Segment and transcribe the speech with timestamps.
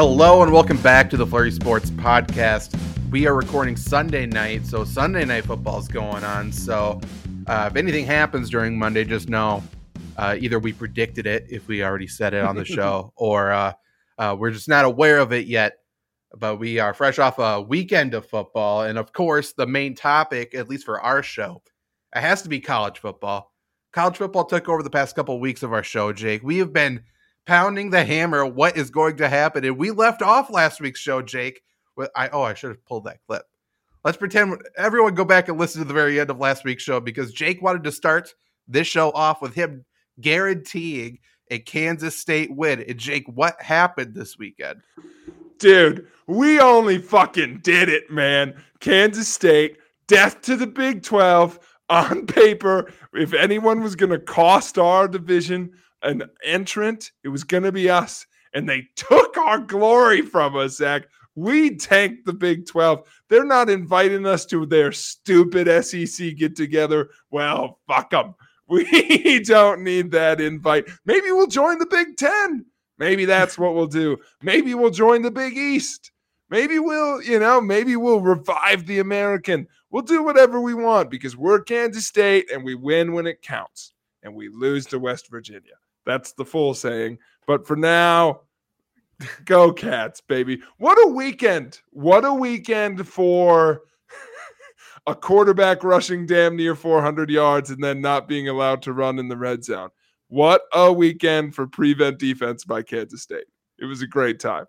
[0.00, 2.74] Hello and welcome back to the Flurry Sports Podcast.
[3.10, 6.52] We are recording Sunday night, so Sunday night football is going on.
[6.52, 6.98] So
[7.46, 9.62] uh, if anything happens during Monday, just know
[10.16, 13.74] uh, either we predicted it if we already said it on the show, or uh,
[14.16, 15.80] uh, we're just not aware of it yet.
[16.34, 20.54] But we are fresh off a weekend of football, and of course, the main topic,
[20.54, 21.62] at least for our show,
[22.16, 23.52] it has to be college football.
[23.92, 26.42] College football took over the past couple of weeks of our show, Jake.
[26.42, 27.02] We have been
[27.46, 29.64] pounding the hammer what is going to happen.
[29.64, 31.62] And we left off last week's show, Jake.
[31.96, 33.42] With I oh, I should have pulled that clip.
[34.04, 37.00] Let's pretend everyone go back and listen to the very end of last week's show
[37.00, 38.34] because Jake wanted to start
[38.66, 39.84] this show off with him
[40.20, 41.18] guaranteeing
[41.50, 42.82] a Kansas State win.
[42.88, 44.80] And Jake, what happened this weekend?
[45.58, 48.54] Dude, we only fucking did it, man.
[48.78, 51.58] Kansas State, death to the Big 12
[51.90, 52.90] on paper.
[53.12, 57.90] If anyone was going to cost our division an entrant, it was going to be
[57.90, 58.26] us.
[58.52, 61.06] And they took our glory from us, Zach.
[61.36, 63.06] We tanked the Big 12.
[63.28, 67.10] They're not inviting us to their stupid SEC get together.
[67.30, 68.34] Well, fuck them.
[68.70, 70.88] We don't need that invite.
[71.04, 72.64] Maybe we'll join the Big 10.
[72.98, 74.18] Maybe that's what we'll do.
[74.42, 76.12] Maybe we'll join the Big East.
[76.50, 79.66] Maybe we'll, you know, maybe we'll revive the American.
[79.90, 83.92] We'll do whatever we want because we're Kansas State and we win when it counts
[84.22, 85.74] and we lose to West Virginia.
[86.10, 87.18] That's the full saying.
[87.46, 88.40] But for now,
[89.44, 90.60] go cats, baby.
[90.78, 91.80] What a weekend.
[91.90, 93.82] What a weekend for
[95.06, 99.28] a quarterback rushing damn near 400 yards and then not being allowed to run in
[99.28, 99.90] the red zone.
[100.26, 103.46] What a weekend for prevent defense by Kansas State.
[103.78, 104.64] It was a great time.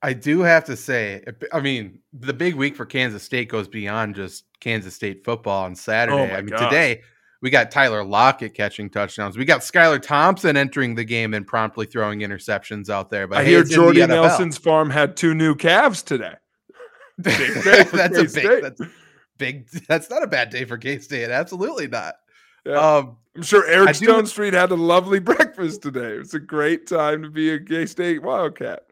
[0.00, 1.22] I do have to say,
[1.52, 5.74] I mean, the big week for Kansas State goes beyond just Kansas State football on
[5.74, 6.32] Saturday.
[6.32, 6.70] Oh I mean, gosh.
[6.70, 7.02] today
[7.42, 9.36] we got Tyler Lockett catching touchdowns.
[9.36, 13.26] We got Skylar Thompson entering the game and promptly throwing interceptions out there.
[13.26, 16.34] But I hey, hear Jordy Nelson's farm had two new calves today.
[17.20, 18.62] Big day for that's a big.
[18.62, 18.80] That's
[19.36, 19.68] big.
[19.88, 21.28] That's not a bad day for K State.
[21.30, 22.14] Absolutely not.
[22.64, 22.78] Yeah.
[22.96, 26.14] Um, I'm sure Eric I do- Stone Street had a lovely breakfast today.
[26.14, 28.84] It was a great time to be a K State Wildcat.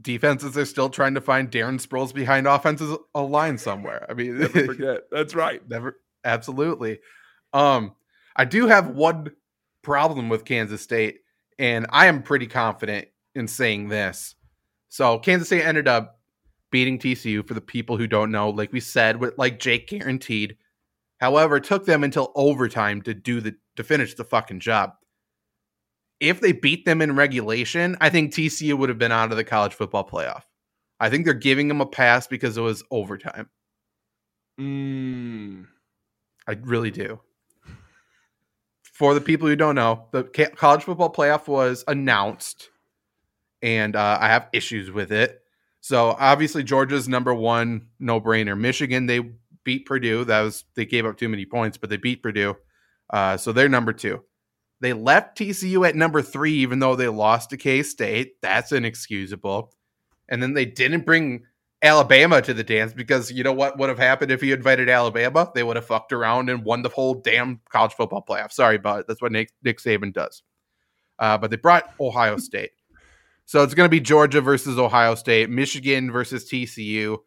[0.00, 4.04] defenses are still trying to find Darren Sproles behind offenses a line somewhere.
[4.10, 5.02] I mean, Never forget.
[5.10, 5.66] That's right.
[5.68, 6.98] Never, absolutely.
[7.54, 7.94] Um,
[8.36, 9.30] I do have one
[9.82, 11.20] problem with Kansas State,
[11.58, 14.34] and I am pretty confident in saying this.
[14.88, 16.20] So Kansas State ended up
[16.70, 20.56] beating TCU for the people who don't know, like we said, with like Jake guaranteed.
[21.20, 24.94] However, it took them until overtime to do the to finish the fucking job.
[26.20, 29.44] If they beat them in regulation, I think TCU would have been out of the
[29.44, 30.42] college football playoff.
[31.00, 33.50] I think they're giving them a pass because it was overtime.
[34.60, 35.66] Mm.
[36.46, 37.20] I really do.
[38.94, 40.22] For the people who don't know, the
[40.54, 42.70] college football playoff was announced,
[43.60, 45.40] and uh, I have issues with it.
[45.80, 48.56] So obviously, Georgia's number one, no brainer.
[48.56, 49.32] Michigan, they
[49.64, 50.24] beat Purdue.
[50.24, 52.54] That was they gave up too many points, but they beat Purdue,
[53.10, 54.22] uh, so they're number two.
[54.80, 58.40] They left TCU at number three, even though they lost to K State.
[58.42, 59.72] That's inexcusable.
[60.28, 61.46] And then they didn't bring
[61.84, 65.50] Alabama to the dance because you know what would have happened if you invited Alabama?
[65.54, 68.52] They would have fucked around and won the whole damn college football playoff.
[68.52, 68.82] Sorry it.
[68.82, 70.42] That's what Nick, Nick Saban does.
[71.18, 72.70] Uh, but they brought Ohio State.
[73.44, 77.18] So it's going to be Georgia versus Ohio State, Michigan versus TCU.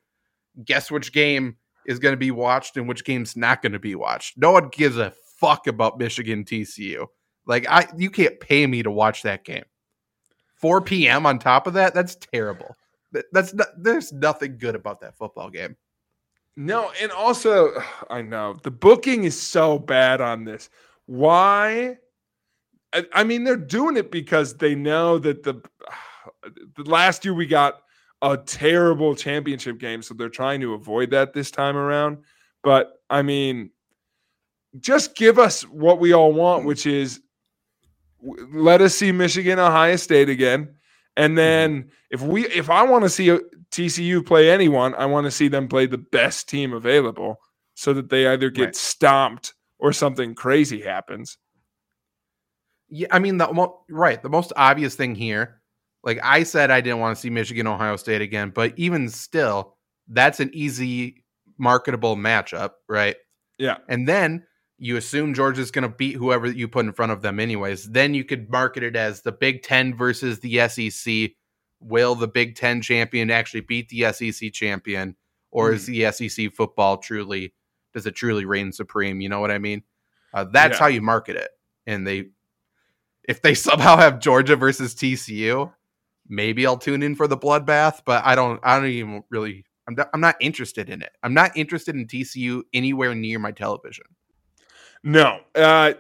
[0.66, 3.94] Guess which game is going to be watched and which game's not going to be
[3.94, 4.40] watched?
[4.40, 7.06] No one gives a fuck about Michigan TCU.
[7.46, 9.66] Like I, you can't pay me to watch that game.
[10.56, 11.28] 4 p.m.
[11.28, 12.76] on top of that, that's terrible.
[13.12, 15.76] That- That's not, there's nothing good about that football game.
[16.56, 17.72] No, and also,
[18.10, 20.70] I know the booking is so bad on this.
[21.06, 21.98] Why?
[22.94, 25.62] I, I mean, they're doing it because they know that the,
[26.76, 27.82] the last year we got
[28.22, 32.18] a terrible championship game, so they're trying to avoid that this time around.
[32.64, 33.70] But I mean,
[34.80, 37.22] just give us what we all want, which is
[38.22, 40.76] let us see Michigan, Ohio State again.
[41.18, 41.36] And mm-hmm.
[41.36, 43.40] then if we if I want to see a
[43.72, 47.38] TCU play anyone, I want to see them play the best team available
[47.74, 48.76] so that they either get Right.
[48.76, 51.38] stomped or something crazy happens.
[52.90, 54.22] Yeah, I mean the right.
[54.22, 55.62] The most obvious thing here,
[56.04, 59.76] like I said, I didn't want to see Michigan Ohio State again, but even still,
[60.08, 61.26] that's an easy
[61.58, 63.18] marketable matchup, right?
[63.58, 63.78] Yeah.
[63.90, 64.46] And then
[64.80, 67.90] you assume Georgia's going to beat whoever you put in front of them, anyways.
[67.90, 71.32] Then you could market it as the Big Ten versus the SEC.
[71.80, 75.16] Will the Big Ten champion actually beat the SEC champion,
[75.52, 77.54] or is the SEC football truly
[77.94, 79.22] does it truly reign supreme?
[79.22, 79.82] You know what I mean?
[80.34, 80.80] Uh, that's Yeah.
[80.80, 81.50] how you market it.
[81.88, 82.26] And they,
[83.28, 85.72] if they somehow have Georgia versus TCU,
[86.28, 88.60] maybe I'll tune in for the bloodbath, but I don't.
[88.64, 89.66] I don't even really.
[89.88, 91.14] I'm not, I'm not interested in it.
[91.24, 94.06] I'm not interested in TCU anywhere near my television.
[95.08, 95.94] No, uh,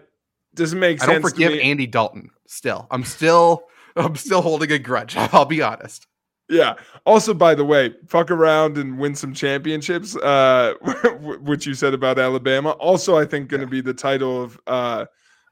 [0.53, 1.09] doesn't make I sense.
[1.09, 1.59] I don't forgive.
[1.61, 2.29] Andy Dalton.
[2.45, 3.63] Still, I'm still.
[3.95, 5.15] I'm still holding a grudge.
[5.17, 6.05] I'll be honest.
[6.49, 6.75] Yeah.
[7.05, 10.73] Also, by the way, fuck around and win some championships, uh,
[11.41, 12.71] which you said about Alabama.
[12.71, 15.05] Also, I think going to be the title of uh,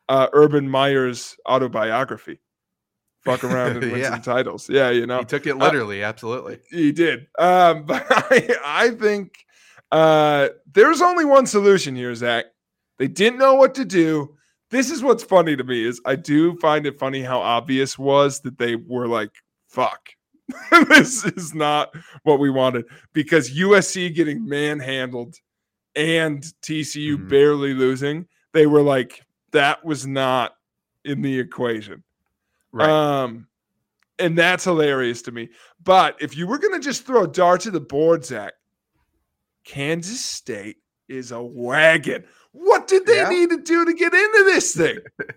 [0.09, 2.39] uh, Urban Meyer's autobiography.
[3.23, 4.11] Fuck around and win Yeah.
[4.11, 4.69] some titles.
[4.69, 6.03] Yeah, you know He took it literally.
[6.03, 6.59] absolutely.
[6.69, 7.27] he did.
[7.39, 9.33] Um, but I, I think
[9.91, 12.45] uh, there's only one solution here, Zach.
[12.97, 14.35] They didn't know what to do.
[14.71, 18.41] This is what's funny to me is I do find it funny how obvious was
[18.41, 19.31] that they were like,
[19.67, 20.09] "Fuck,
[20.89, 21.93] this is not
[22.23, 25.35] what we wanted." Because USC getting manhandled
[25.95, 27.29] and TCU Mhm.
[27.29, 29.21] barely losing, they were like,
[29.51, 30.55] "That was not
[31.03, 32.03] in the equation."
[32.71, 32.89] Right.
[32.89, 33.47] Um,
[34.19, 35.49] and that's hilarious to me.
[35.83, 38.53] But if you were going to just throw a dart to the board, Zach,
[39.63, 40.77] Kansas State
[41.07, 42.23] is a wagon.
[42.57, 43.29] What did they Yeah.
[43.29, 44.97] need to do to get into this thing?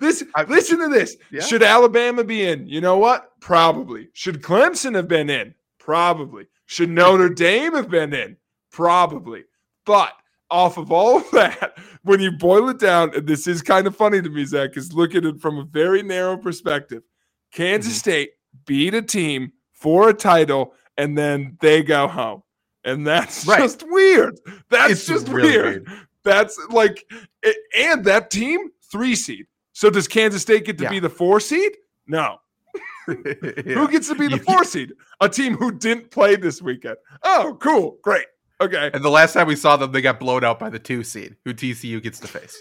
[0.00, 1.16] This I- listen to this.
[1.30, 1.42] Yeah.
[1.42, 2.66] Should Alabama be in?
[2.66, 3.32] You know what?
[3.40, 4.08] Probably.
[4.14, 5.54] Should Clemson have been in?
[5.78, 6.46] Probably.
[6.64, 8.38] Should Notre Dame have been in?
[8.72, 9.44] Probably.
[9.84, 10.12] But
[10.50, 13.94] off of all of that, when you boil it down, and this is kind of
[13.94, 17.02] funny to me, Zach, is look at it from a very narrow perspective.
[17.52, 17.98] Kansas Mhm.
[17.98, 18.30] State
[18.64, 22.42] beat a team for a title, and then they go home.
[22.84, 23.58] And that's Right.
[23.60, 24.38] just weird.
[24.68, 25.88] That's It's just really weird.
[26.24, 27.04] That's like,
[27.42, 29.46] it, and that team, three seed.
[29.72, 30.90] So does Kansas State get to Yeah.
[30.90, 31.72] be the four seed?
[32.06, 32.38] No.
[33.08, 33.14] Yeah.
[33.74, 34.92] Who gets to be the four seed?
[35.20, 36.96] A team who didn't play this weekend.
[37.22, 37.96] Oh, cool.
[38.02, 38.26] Great.
[38.60, 38.90] Okay.
[38.92, 41.36] And the last time we saw them, they got blown out by the two seed,
[41.44, 42.60] who TCU gets to face.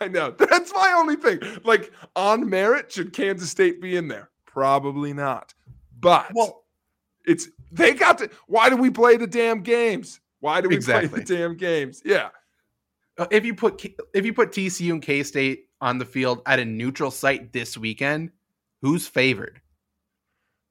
[0.00, 0.30] I know.
[0.38, 1.40] That's my only thing.
[1.64, 4.30] Like, on merit, should Kansas State be in there?
[4.46, 5.52] Probably not.
[5.98, 6.62] But Well,
[7.26, 10.20] it's they got to why do we play the damn games?
[10.40, 12.02] Why do we play the damn games?
[12.04, 12.30] Yeah.
[13.18, 13.84] uh, if you put
[14.14, 17.76] if you put TCU and K State on the field at a neutral site this
[17.76, 18.30] weekend,
[18.82, 19.60] who's favored?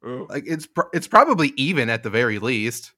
[0.03, 0.27] Oh.
[0.29, 2.93] Like it's it's probably even at the very least.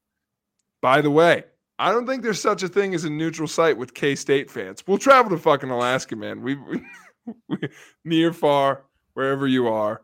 [0.82, 1.44] By the way,
[1.78, 4.84] I don't think there's such a thing as a neutral site with K State fans.
[4.88, 6.42] We'll travel to fucking Alaska, man.
[6.42, 6.82] We, we,
[7.50, 7.58] we
[8.06, 8.84] near, far,
[9.14, 10.02] wherever you are.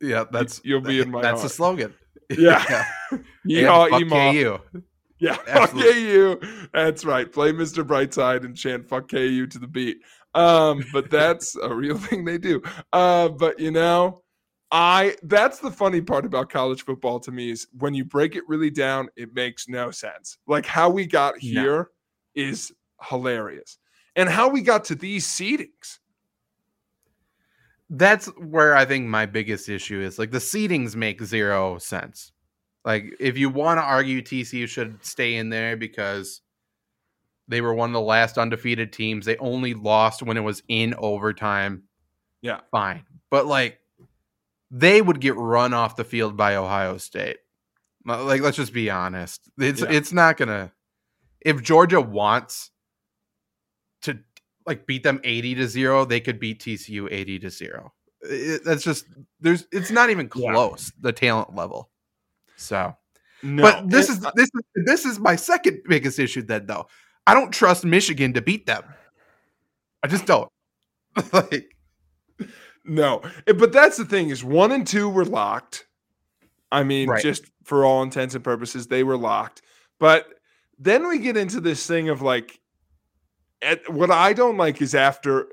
[0.00, 1.42] Yeah, that's you'll be in my That's heart.
[1.44, 1.94] the slogan.
[2.38, 2.84] Yeah.
[3.46, 4.32] Yeehaw, fuck Emaw.
[4.32, 4.58] KU.
[5.18, 6.40] Yeah, fuck KU.
[6.72, 7.30] That's right.
[7.30, 7.86] Play Mr.
[7.86, 9.98] Brightside and chant fuck KU to the beat.
[10.34, 12.60] Um, but that's a real thing they do.
[12.92, 14.22] Uh, but you know,
[14.72, 18.42] I that's the funny part about college football to me is when you break it
[18.48, 20.38] really down, it makes no sense.
[20.48, 21.40] Like how we got No.
[21.62, 21.90] here
[22.34, 22.72] is
[23.08, 23.78] hilarious.
[24.16, 25.98] And how we got to these seedings.
[27.90, 30.18] That's where I think my biggest issue is.
[30.18, 32.32] Like the seedings make zero sense.
[32.84, 36.40] Like if you want to argue TCU should stay in there because
[37.48, 39.26] they were one of the last undefeated teams.
[39.26, 41.84] They only lost when it was in overtime.
[42.40, 42.60] Yeah.
[42.70, 43.04] Fine.
[43.30, 43.78] But like
[44.70, 47.38] they would get run off the field by Ohio State.
[48.06, 49.50] Like let's just be honest.
[49.58, 49.90] It's Yeah.
[49.90, 50.72] it's not going to
[51.40, 52.70] if Georgia wants
[54.66, 57.92] like beat them 80 to 0, they could beat TCU 80 to 0.
[58.22, 59.06] It- that's just
[59.40, 60.52] there's it's not even Yeah.
[60.52, 61.90] close the talent level.
[62.56, 62.96] So,
[63.42, 63.62] No.
[63.62, 66.86] but this is this is this is my second biggest issue then though.
[67.26, 68.82] I don't trust Michigan to beat them.
[70.02, 70.50] I just don't.
[71.32, 71.74] like
[72.84, 75.86] No, Eh, but that's the thing is one and two were locked.
[76.70, 77.22] I mean, Right.
[77.22, 79.62] just for all intents and purposes, they were locked.
[79.98, 80.28] But
[80.78, 82.60] then we get into this thing of like,
[83.64, 85.48] at, what I don't like is after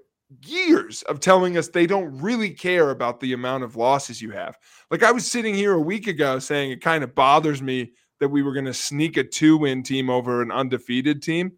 [0.46, 4.58] years of telling us they don't really care about the amount of losses you have.
[4.90, 8.30] Like I was sitting here a week ago saying it kind of bothers me that
[8.30, 11.54] we were going to sneak a two-win team over an undefeated team.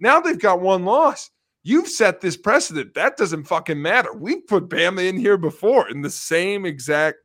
[0.00, 1.30] Now they've got one loss.
[1.62, 2.94] You've set this precedent.
[2.94, 4.12] That doesn't fucking matter.
[4.12, 7.18] We've put Bama in here before in the same exact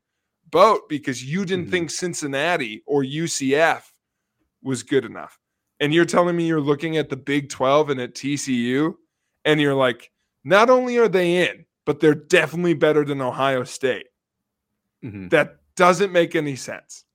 [0.50, 1.72] boat because you didn't Mhm.
[1.72, 3.94] think Cincinnati or UCF
[4.62, 5.40] was good enough.
[5.82, 8.94] And you're telling me you're looking at the Big 12 and at TCU
[9.44, 10.12] and you're like,
[10.44, 14.06] not only are they in, but they're definitely better than Ohio State.
[15.04, 15.30] mhm.
[15.32, 17.06] That doesn't make any sense.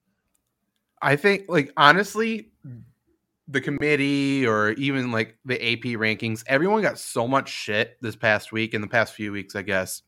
[1.01, 2.51] I think like honestly
[3.49, 8.51] the committee or even like the AP rankings, everyone got so much shit this past
[8.51, 10.03] week in the past few weeks, I guess,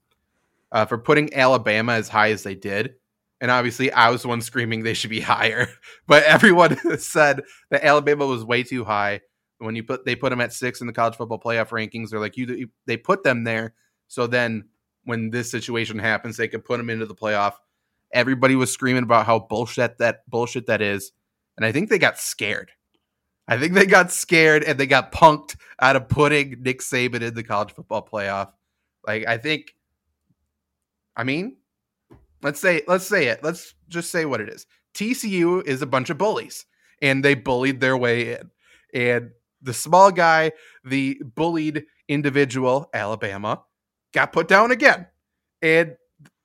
[0.72, 2.94] uh, for putting Alabama as high as they did.
[3.40, 5.68] And obviously, I was the one screaming they should be higher,
[6.06, 9.20] but everyone said that Alabama was way too high.
[9.58, 12.20] When you put they put them at six in the college football playoff rankings, they're
[12.20, 12.68] like you.
[12.86, 13.74] They put them there,
[14.06, 14.68] so then
[15.04, 17.54] when this situation happens, they could put them into the playoff.
[18.12, 21.12] Everybody was screaming about how bullshit that bullshit that is,
[21.56, 22.70] and I think they got scared.
[23.48, 27.34] I think they got scared and they got punked out of putting Nick Saban in
[27.34, 28.52] the college football playoff.
[29.06, 29.74] Like I think,
[31.16, 31.56] I mean,
[32.42, 33.42] let's say let's say it.
[33.42, 34.66] Let's just say what it is.
[34.94, 36.66] TCU is a bunch of bullies,
[37.02, 38.50] and they bullied their way in.
[38.94, 39.30] And
[39.62, 40.52] the small guy,
[40.84, 43.62] the bullied individual, Alabama,
[44.12, 45.06] got put down again.
[45.62, 45.96] And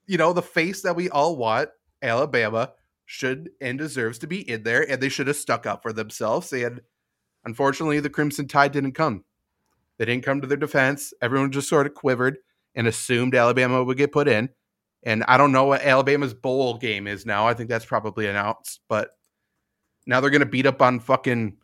[0.05, 1.69] you know, the face that we all want,
[2.01, 2.73] Alabama,
[3.05, 6.51] should and deserves to be in there, and they should have stuck up for themselves.
[6.51, 6.81] And
[7.45, 9.23] unfortunately, the Crimson Tide didn't come.
[9.97, 11.13] They didn't come to their defense.
[11.21, 12.38] Everyone just sort of quivered
[12.75, 14.50] and assumed Alabama would get put in.
[15.05, 17.48] And I don't know what Alabama's bowl game is now.
[17.48, 19.12] I think that's probably announced, but
[20.07, 21.57] now they're going to beat up on fucking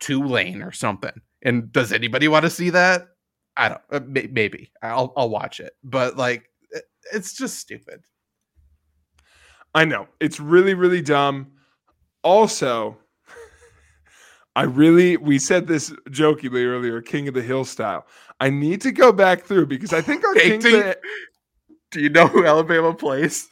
[0.00, 1.20] Tulane or something.
[1.42, 3.08] And does anybody want to see that?
[3.56, 3.80] I don't.
[3.90, 6.48] Uh, maybe I'll I'll watch it, but like,
[7.12, 8.00] it's just stupid.
[9.74, 11.52] I know it's really really dumb.
[12.24, 12.96] Also,
[14.56, 18.06] I really we said this jokingly earlier, King of the Hill style.
[18.40, 20.60] I need to go back through because I think our King.
[20.60, 20.94] Do you,
[21.92, 23.48] do you know who Alabama plays?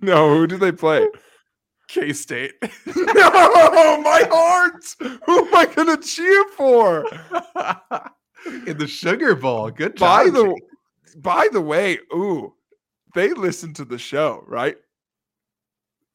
[0.00, 1.06] no, who do they play?
[1.88, 2.54] K State.
[2.86, 4.84] no, my heart.
[5.26, 7.04] Who am I going to cheer for?
[8.66, 9.70] In the Sugar Bowl.
[9.70, 10.24] Good job.
[10.24, 10.58] By the
[11.16, 12.54] by the way, ooh,
[13.14, 14.76] they listen to the show, right?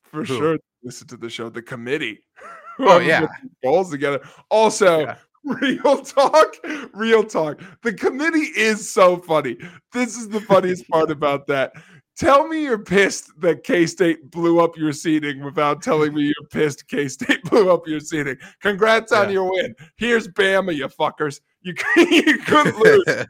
[0.04, 0.38] For who?
[0.38, 1.50] sure, listen to the show.
[1.50, 2.24] The committee.
[2.80, 3.26] Oh yeah,
[3.64, 4.22] balls together.
[4.52, 5.16] Also, yeah.
[5.48, 6.56] Real talk,
[6.94, 7.62] real talk.
[7.84, 9.58] The committee is so funny.
[9.94, 11.74] This is the funniest part about that.
[12.18, 16.48] Tell me you're pissed that K State blew up your seating without telling me you're
[16.50, 18.38] pissed K State blew up your seating.
[18.60, 19.76] Congrats on your win.
[19.98, 21.42] Here's Bama, you fuckers.
[21.62, 23.26] You, you couldn't lose.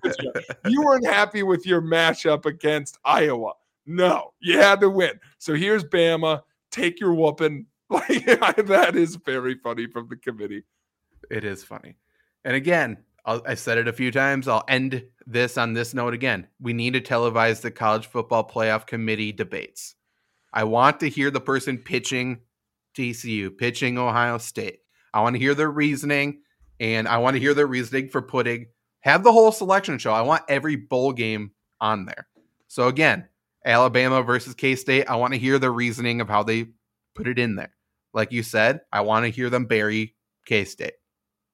[0.66, 3.54] you weren't happy with your matchup against Iowa.
[3.86, 5.20] No, you had to win.
[5.38, 6.42] So here's Bama.
[6.72, 7.66] Take your whooping.
[7.90, 8.26] Like
[8.68, 10.64] that is very funny from the committee.
[11.32, 11.96] It is funny.
[12.48, 14.48] And again, I'll, I said it a few times.
[14.48, 16.48] I'll end this on this note again.
[16.62, 19.96] We need to televise the college football playoff committee debates.
[20.54, 22.40] I want to hear the person pitching
[22.96, 24.80] TCU, pitching Ohio State.
[25.14, 26.40] I want to hear their reasoning,
[26.80, 28.68] and I want to hear their reasoning for putting
[29.02, 30.14] have the whole selection show.
[30.14, 31.52] I want every bowl game
[31.82, 32.30] on there.
[32.70, 33.28] So again,
[33.66, 35.10] Alabama versus K State.
[35.10, 36.68] I want to hear the reasoning of how they
[37.14, 37.76] put it in there.
[38.14, 40.94] Like you said, I want to hear them bury K State.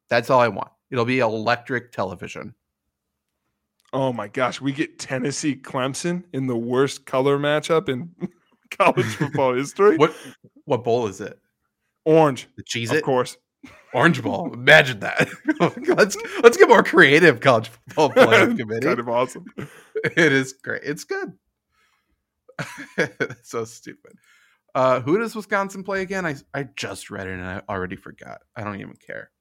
[0.07, 0.69] That's all I want.
[0.93, 2.53] It'll be electric television.
[3.91, 8.12] Oh my gosh, we get Tennessee Clemson in the worst color matchup in
[8.77, 9.97] college football history.
[9.97, 10.15] What
[10.65, 11.39] what bowl is it?
[12.05, 12.47] Orange.
[12.57, 13.38] The cheese of course.
[13.91, 14.53] Orange Bowl.
[14.53, 15.29] Imagine that.
[15.97, 18.85] let's let's get more creative, college football playoff committee.
[18.85, 19.45] kind of awesome.
[20.03, 20.83] It is great.
[20.83, 21.33] It's good.
[23.41, 24.13] so stupid.
[24.75, 26.23] Uh, who does Wisconsin play again?
[26.23, 28.41] I I just read it and I already forgot.
[28.55, 29.31] I don't even care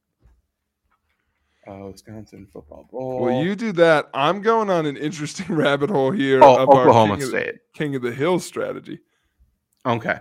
[1.69, 3.21] uh, Wisconsin football bowl.
[3.21, 4.09] Well, you do that.
[4.15, 6.43] I'm going on an interesting rabbit hole here.
[6.43, 9.01] Oh, Oklahoma King State, of King of the Hill strategy.
[9.87, 10.19] Okay,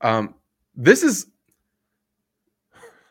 [0.00, 0.34] um,
[0.74, 1.26] this is.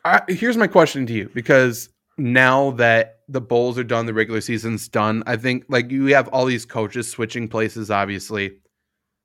[0.04, 4.40] I, here's my question to you because now that the bowls are done, the regular
[4.40, 5.22] season's done.
[5.26, 7.90] I think like you have all these coaches switching places.
[7.90, 8.58] Obviously,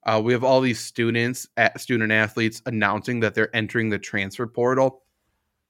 [0.04, 4.46] uh, we have all these students, at student athletes announcing that they're entering the transfer
[4.46, 5.02] portal.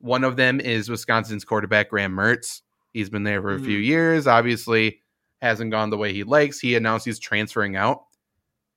[0.00, 2.62] One of them is Wisconsin's quarterback Graham Mertz.
[2.92, 3.64] He's been there for a mm.
[3.64, 4.26] few years.
[4.26, 5.00] Obviously,
[5.40, 6.58] hasn't gone the way he likes.
[6.58, 8.02] He announced he's transferring out.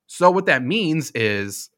[0.07, 1.69] So what that means is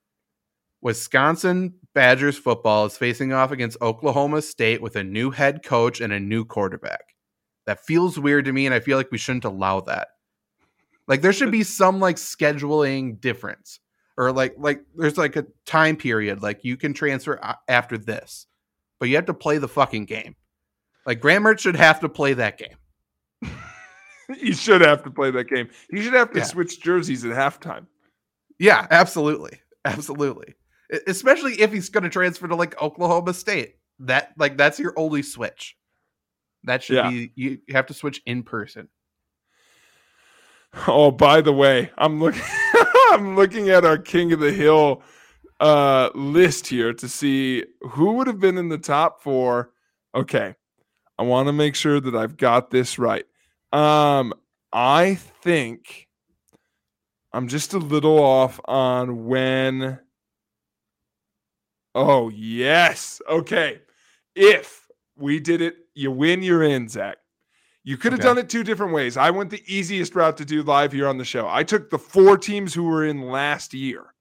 [0.81, 6.11] Wisconsin Badgers football is facing off against Oklahoma State with a new head coach and
[6.11, 7.15] a new quarterback.
[7.65, 10.09] That feels weird to me, and I feel like we shouldn't allow that.
[11.07, 13.79] Like there should be some like scheduling difference,
[14.17, 16.41] or like like there's like a time period.
[16.41, 18.47] Like you can transfer after this
[19.03, 20.33] but you have to play the fucking game.
[21.05, 22.77] Like Graham Mertz should have to play that game.
[24.37, 25.67] he should have to play that game.
[25.91, 26.45] He should have to yeah.
[26.45, 27.85] switch jerseys at halftime.
[28.59, 29.59] Yeah, absolutely.
[29.83, 30.55] Absolutely.
[31.05, 33.75] Especially if he's going to transfer to like Oklahoma State.
[33.99, 35.75] That like that's your only switch.
[36.63, 37.09] That should yeah.
[37.09, 38.87] be you have to switch in person.
[40.87, 42.41] Oh, by the way, I'm looking
[43.11, 45.03] I'm looking at our King of the Hill
[45.59, 49.71] uh, list here to see who would have been in the top four.
[50.15, 50.55] Okay,
[51.17, 53.25] I want to make sure that I've got this right.
[53.71, 54.33] Um,
[54.71, 56.07] I think
[57.31, 59.99] I'm just a little off on when.
[61.95, 63.81] Oh yes, okay.
[64.35, 67.17] If we did it, you win, you're in, Zach.
[67.83, 68.29] You could have Okay.
[68.29, 69.17] done it two different ways.
[69.17, 71.47] I went the easiest route to do live here on the show.
[71.47, 74.13] I took the four teams who were in last year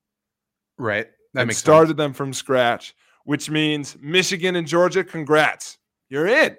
[0.79, 1.07] Right.
[1.35, 5.79] That and started them from scratch, which means Michigan and Georgia, congrats.
[6.09, 6.57] You're in.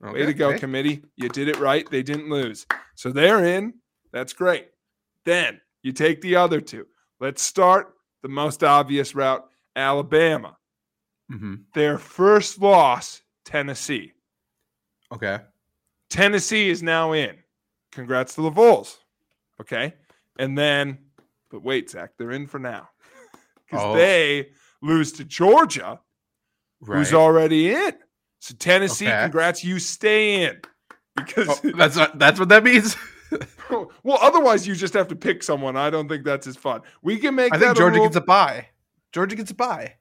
[0.00, 0.12] sense.
[0.14, 0.58] Way to go, Okay.
[0.58, 1.02] committee.
[1.16, 1.88] You did it right.
[1.90, 2.66] They didn't lose.
[2.94, 3.74] So they're in.
[4.12, 4.68] That's great.
[5.24, 6.86] Then you take the other two.
[7.20, 10.58] Let's start the most obvious route Alabama.
[11.30, 11.64] Mhm.
[11.74, 14.12] Their first loss, Tennessee.
[15.12, 15.40] Okay.
[16.10, 17.42] Tennessee is now in.
[17.92, 18.98] Congrats to the Vols.
[19.60, 19.94] Okay.
[20.38, 20.98] And then,
[21.50, 22.90] but wait, Zach, they're in for now
[23.72, 23.96] because Oh.
[23.96, 24.50] they
[24.82, 26.00] lose to Georgia,
[26.80, 26.98] Right.
[26.98, 27.92] who's already in.
[28.40, 29.22] So Tennessee, Okay.
[29.22, 30.60] congrats, you stay in.
[31.16, 32.96] Because Oh, that's not, that's what that means.
[33.70, 35.76] well, otherwise you just have to pick someone.
[35.76, 36.82] I don't think that's as fun.
[37.02, 38.06] We can make I think a Georgia rule.
[38.06, 38.68] gets a bye.
[39.12, 39.94] Georgia gets a bye.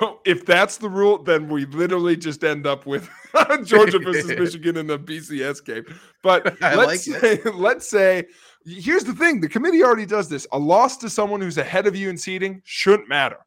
[0.00, 3.08] Well, if that's the rule, then we literally just end up with
[3.64, 5.84] Georgia versus Michigan in the BCS game.
[6.24, 8.24] But let's like say, let's say,
[8.66, 10.46] here's the thing: the committee already does this.
[10.52, 13.38] A loss to someone who's ahead of you in seeding shouldn't matter.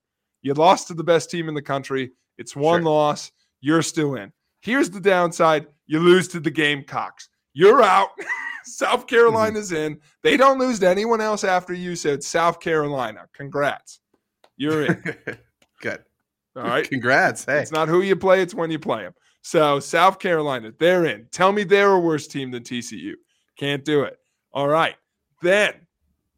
[0.41, 2.11] You lost to the best team in the country.
[2.37, 2.91] It's one Sure.
[2.91, 3.31] loss.
[3.61, 4.31] You're still in.
[4.61, 7.29] Here's the downside: you lose to the Gamecocks.
[7.53, 8.09] You're out.
[8.65, 9.99] South Carolina's in.
[10.21, 11.95] They don't lose to anyone else after you.
[11.95, 13.25] So it's South Carolina.
[13.33, 13.99] Congrats.
[14.57, 15.03] You're in.
[15.81, 16.03] Good.
[16.55, 16.87] All right.
[16.87, 17.45] Congrats.
[17.45, 17.59] Hey.
[17.61, 19.13] It's not who you play, it's when you play them.
[19.41, 21.27] So South Carolina, they're in.
[21.31, 23.13] Tell me they're a worse team than TCU.
[23.57, 24.17] Can't do it.
[24.53, 24.95] All right.
[25.41, 25.73] Then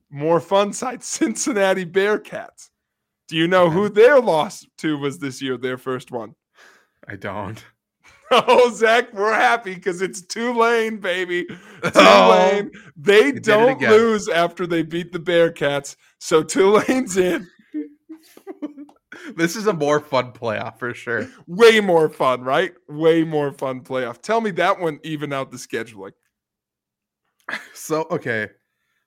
[0.09, 2.69] more fun side, Cincinnati Bearcats.
[3.27, 6.35] Do you know who their loss to was this year, their first one?
[7.07, 7.63] I don't.
[8.33, 11.45] Oh, Zach, we're happy because it's Tulane, baby.
[11.83, 12.71] Oh, Tulane.
[12.95, 15.97] they don't lose after they beat the Bearcats.
[16.19, 17.45] So Tulane's in.
[19.35, 21.27] this is a more fun playoff for sure.
[21.45, 22.71] Way more fun, right?
[22.87, 24.21] Way more fun playoff.
[24.21, 26.11] Tell me that one even out the scheduling.
[27.73, 28.47] So okay.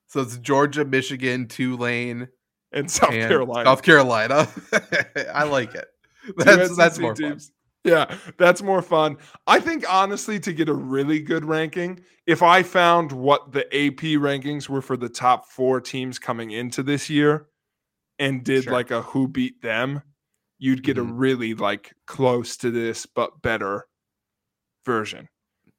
[0.07, 2.27] So it's Georgia, Michigan, Tulane,
[2.71, 3.65] and South and Carolina.
[3.65, 4.47] South Carolina.
[5.33, 5.87] I like it.
[6.37, 7.39] That's that's more fun.
[7.83, 9.17] Yeah, that's more fun.
[9.45, 14.17] I think honestly, to get a really good ranking, if I found what the AP
[14.17, 17.45] rankings were for the top four teams coming into this year
[18.17, 18.73] and did Sure.
[18.73, 20.01] like a who beat them,
[20.57, 21.11] you'd get a Mhm.
[21.13, 23.85] really like close to this but better
[24.83, 25.27] version.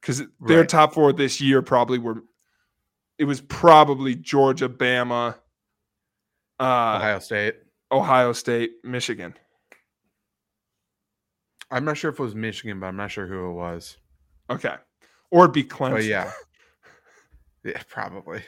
[0.00, 2.22] Because their top four this year probably were
[3.18, 5.34] it was probably Georgia, Bama,
[6.60, 6.62] uh,
[6.96, 7.54] Ohio State.
[7.92, 9.34] Ohio State, Michigan.
[11.70, 13.96] I'm not sure if it was Michigan, but I'm not sure who it was.
[14.50, 14.74] Okay.
[15.30, 15.92] Or it'd be Clemson.
[15.92, 16.32] But yeah.
[17.64, 18.36] Yeah, probably.
[18.36, 18.44] Which-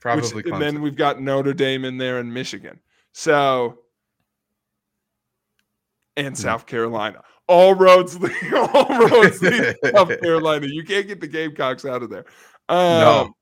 [0.00, 2.78] Probably and then we've got Notre Dame in there and Michigan.
[3.12, 3.78] So
[6.18, 6.26] Hmm.
[6.26, 7.22] and South Carolina.
[7.46, 10.66] All roads lead all roads lead South Carolina.
[10.66, 12.24] You can't get the Gamecocks out of there.
[12.70, 13.36] Um, No.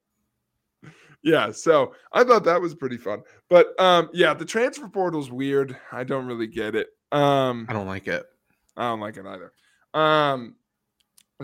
[1.23, 3.23] Yeah, so I thought that was pretty fun.
[3.49, 5.77] But um, yeah, the transfer portal's weird.
[5.93, 6.89] I don't really get it.
[7.13, 8.25] Um, I don't like it.
[8.77, 9.53] I don't like it either.
[9.95, 10.57] Um,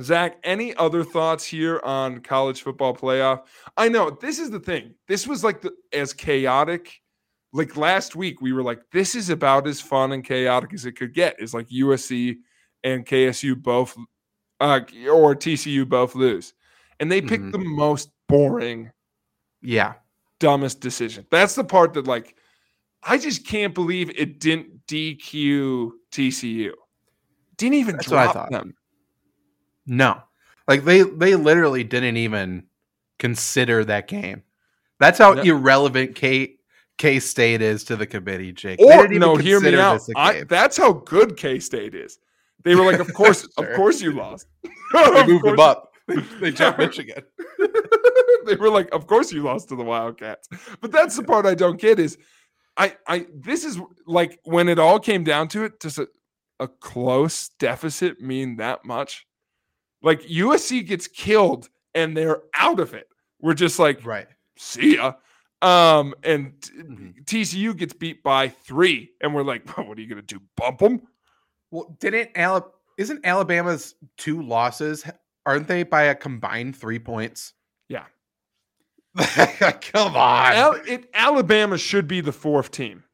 [0.00, 3.42] Zach, any other thoughts here on college football playoff?
[3.76, 4.94] I know this is the thing.
[5.06, 7.00] This was like the as chaotic.
[7.52, 10.92] Like last week, we were like, this is about as fun and chaotic as it
[10.92, 11.40] could get.
[11.40, 12.36] Is like USC
[12.84, 13.96] and KSU both,
[14.60, 16.52] uh, or TCU both lose,
[17.00, 17.52] and they picked Mhm.
[17.52, 18.90] the most boring,
[19.62, 19.94] Yeah.
[20.38, 21.26] dumbest decision.
[21.30, 22.36] That's the part that like,
[23.02, 26.72] I just can't believe it didn't DQ TCU.
[27.56, 28.74] Didn't even That's drop them.
[29.86, 30.20] No.
[30.66, 32.64] Like they they literally didn't even
[33.18, 34.42] consider that game.
[35.00, 35.42] That's how No.
[35.42, 36.56] irrelevant K
[36.98, 38.80] K State is to the committee, Jake.
[38.80, 40.00] Or no, hear me out.
[40.16, 42.18] I, that's how good K State is.
[42.64, 44.46] They were like, of course, of course you lost.
[44.92, 45.87] They moved them up.
[46.08, 47.22] They, they jumped Michigan.
[48.46, 50.48] they were like, of course you lost to the Wildcats.
[50.80, 52.18] But that's the part I don't get is
[52.76, 56.06] I I this is like when it all came down to it, does a,
[56.60, 59.26] a close deficit mean that much?
[60.02, 63.08] Like USC gets killed and they're out of it.
[63.40, 64.26] We're just like, Right.
[64.56, 65.12] see ya.
[65.60, 67.24] Um, and Mhm.
[67.24, 70.40] TCU gets beat by three, and we're like, what are you gonna do?
[70.56, 71.02] Bump them?
[71.72, 75.04] Well, didn't Ala- isn't Alabama's two losses
[75.48, 77.54] aren't they by a combined three points?
[77.88, 78.04] Yeah.
[79.16, 80.52] Come on.
[80.52, 83.04] Al- it, Alabama should be the fourth team.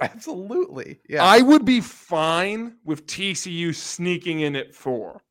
[0.00, 1.00] Absolutely.
[1.08, 1.24] Yeah.
[1.24, 5.22] I would be fine with TCU sneaking in at four.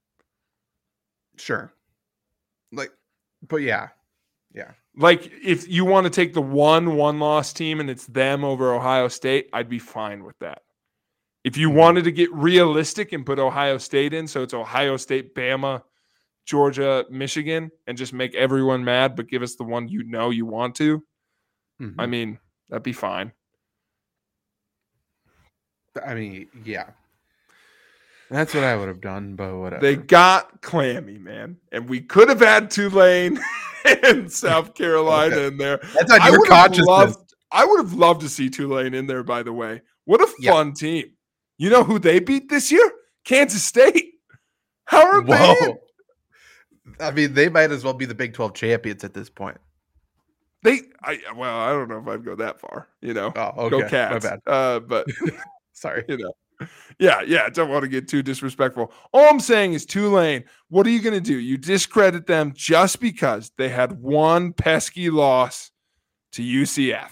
[1.37, 1.71] sure.
[2.71, 2.91] Like,
[3.47, 3.89] but yeah.
[4.53, 4.71] Yeah.
[4.97, 8.73] Like if you want to take the one one loss team and it's them over
[8.73, 10.63] Ohio State, I'd be fine with that.
[11.45, 11.75] If you Mhm.
[11.75, 15.83] wanted to get realistic and put Ohio State in, so it's Ohio State, Bama,
[16.49, 20.47] Georgia, Michigan, and just make everyone mad, but give us the one you know you
[20.47, 21.03] want to.
[21.79, 21.93] Mhm.
[21.99, 23.33] I mean, that'd be fine.
[26.03, 26.89] I mean, yeah.
[28.31, 29.81] That's what I would have done, but whatever.
[29.81, 33.39] They got clammy, man, and we could have had Tulane
[34.03, 35.47] and South Carolina Okay.
[35.47, 35.77] in there.
[35.93, 36.87] That's on I your would have consciousness.
[36.87, 37.33] loved.
[37.51, 39.23] I would have loved to see Tulane in there.
[39.23, 40.51] By the way, what a Yeah.
[40.53, 41.11] fun team!
[41.59, 42.91] You know who they beat this year?
[43.23, 44.13] Kansas State.
[44.85, 45.49] How are they?
[45.65, 45.77] in?
[46.99, 49.57] I mean, they might as well be the Big 12 champions at this point.
[50.63, 52.89] They, I well, I don't know if I'd go that far.
[53.01, 53.69] You know, Oh, okay.
[53.69, 54.25] go My Cats.
[54.25, 54.39] bad.
[54.45, 55.07] Uh, but
[55.73, 56.03] Sorry.
[56.09, 56.33] you know,
[56.99, 57.43] yeah, yeah.
[57.45, 58.91] I don't want to get too disrespectful.
[59.13, 60.43] All I'm saying is Tulane.
[60.67, 61.37] What are you going to do?
[61.39, 65.71] You discredit them just because they had one pesky loss
[66.33, 67.09] to UCF.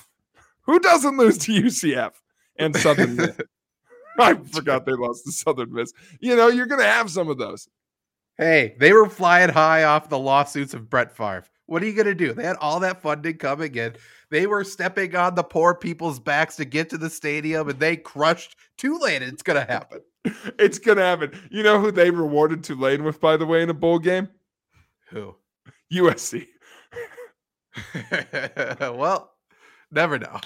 [0.64, 2.12] Who doesn't lose to UCF
[2.58, 3.38] and Southern Miss?
[4.20, 5.94] I forgot they lost to Southern Miss.
[6.20, 7.70] You know, you're going to have some of those.
[8.38, 11.46] Hey, they were flying high off the lawsuits of Brett Favre.
[11.66, 12.34] What are you going to do?
[12.34, 13.96] They had all that funding coming in.
[14.30, 17.98] They were stepping on the poor people's backs to get to the stadium, and they
[17.98, 19.24] crushed Tulane.
[19.24, 20.02] It's going to happen.
[20.60, 21.32] It's going to happen.
[21.50, 24.28] You know who they rewarded Tulane with, by the way, in a bowl game?
[25.10, 25.36] Who?
[25.94, 26.48] USC.
[28.82, 29.32] well,
[29.90, 30.42] never know.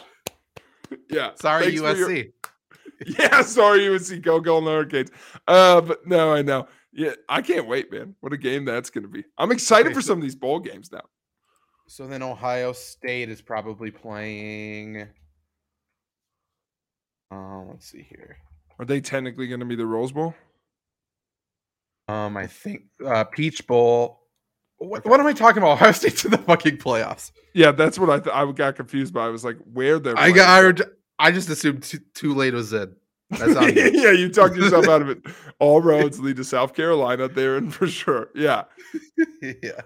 [1.09, 1.31] Yeah.
[1.33, 2.31] Sorry, for your- USC.
[3.17, 4.21] Yeah, sorry, USC.
[4.21, 5.09] Go Golden Hurricanes.
[5.47, 6.67] Uh, but no, I know.
[6.93, 8.15] Yeah, I can't wait, man.
[8.19, 9.23] What a game that's going to be.
[9.37, 11.03] I'm excited Okay, for so- some of these bowl games now.
[11.87, 15.07] So then Ohio State is probably playing.
[17.31, 18.37] Uh, let's see here.
[18.79, 20.33] Are they technically going to be the Rose Bowl?
[22.07, 24.19] Um, I think uh, Peach Bowl.
[24.77, 25.73] What, what am I talking about?
[25.81, 27.31] Ohio State's in the fucking playoffs.
[27.53, 29.25] Yeah, that's what I th- I got confused by.
[29.25, 30.81] I was like, where they're I got.
[30.81, 30.83] I,
[31.27, 32.95] I just assumed too, too late was in.
[33.31, 33.91] That's on you.
[33.93, 35.19] yeah, you talked yourself out of it.
[35.59, 37.27] All roads lead to South Carolina.
[37.27, 38.29] They're in for sure.
[38.35, 38.65] Yeah.
[39.41, 39.81] yeah.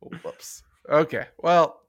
[0.00, 0.62] Whoops.
[0.88, 1.26] Okay.
[1.38, 1.80] Well,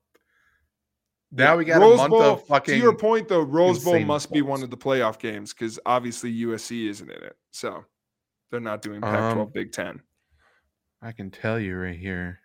[1.31, 2.75] now we got Rose a month Bowl, of fucking.
[2.75, 5.79] To your point, though, Rose Bowl insane must be one of the playoff games because
[5.85, 7.35] obviously USC isn't in it.
[7.51, 7.83] So
[8.51, 10.01] they're not doing Pac 12 Um, Big Ten.
[11.01, 12.39] I can tell you right here.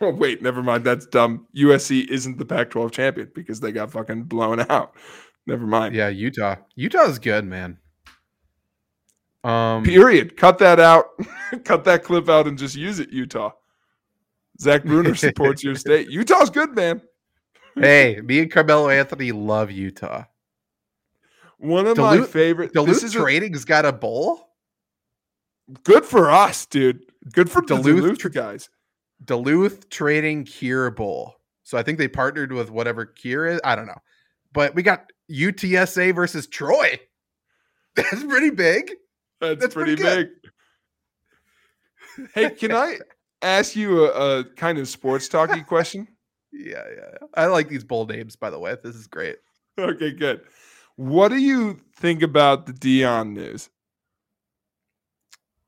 [0.00, 0.84] Oh, wait, never mind.
[0.84, 1.46] That's dumb.
[1.56, 4.94] USC isn't the Pac 12 champion because they got fucking blown out.
[5.46, 5.94] Never mind.
[5.94, 6.56] Yeah, Utah.
[6.74, 7.78] Utah's good, man.
[9.44, 10.36] Um, Period.
[10.36, 11.06] Cut that out.
[11.64, 13.52] Cut that clip out and just use it, Utah.
[14.60, 16.10] Zach Bruner supports your state.
[16.10, 17.00] Utah's good, man.
[17.76, 20.24] hey, me and Carmelo Anthony love Utah.
[21.58, 22.72] One of my favorite.
[22.72, 24.48] Duluth this is a- Trading's got a bowl.
[25.84, 27.00] good for us, dude.
[27.32, 28.68] Good for Duluth Duluth guys.
[29.24, 31.34] Duluth Trading Cure Bowl.
[31.62, 33.60] So I think they partnered with whatever Cure is.
[33.64, 34.00] I don't know.
[34.52, 36.98] But we got UTSA versus Troy.
[37.96, 38.92] That's pretty big.
[39.40, 40.28] That's, That's pretty, pretty big.
[42.34, 42.98] hey, can I
[43.42, 46.08] ask you a, a kind of sports talky question?
[46.52, 47.26] Yeah, yeah.
[47.34, 48.76] I like these bold names, by the way.
[48.82, 49.36] This is great.
[49.78, 50.42] Okay, good.
[50.96, 53.68] What do you think about the Deion news?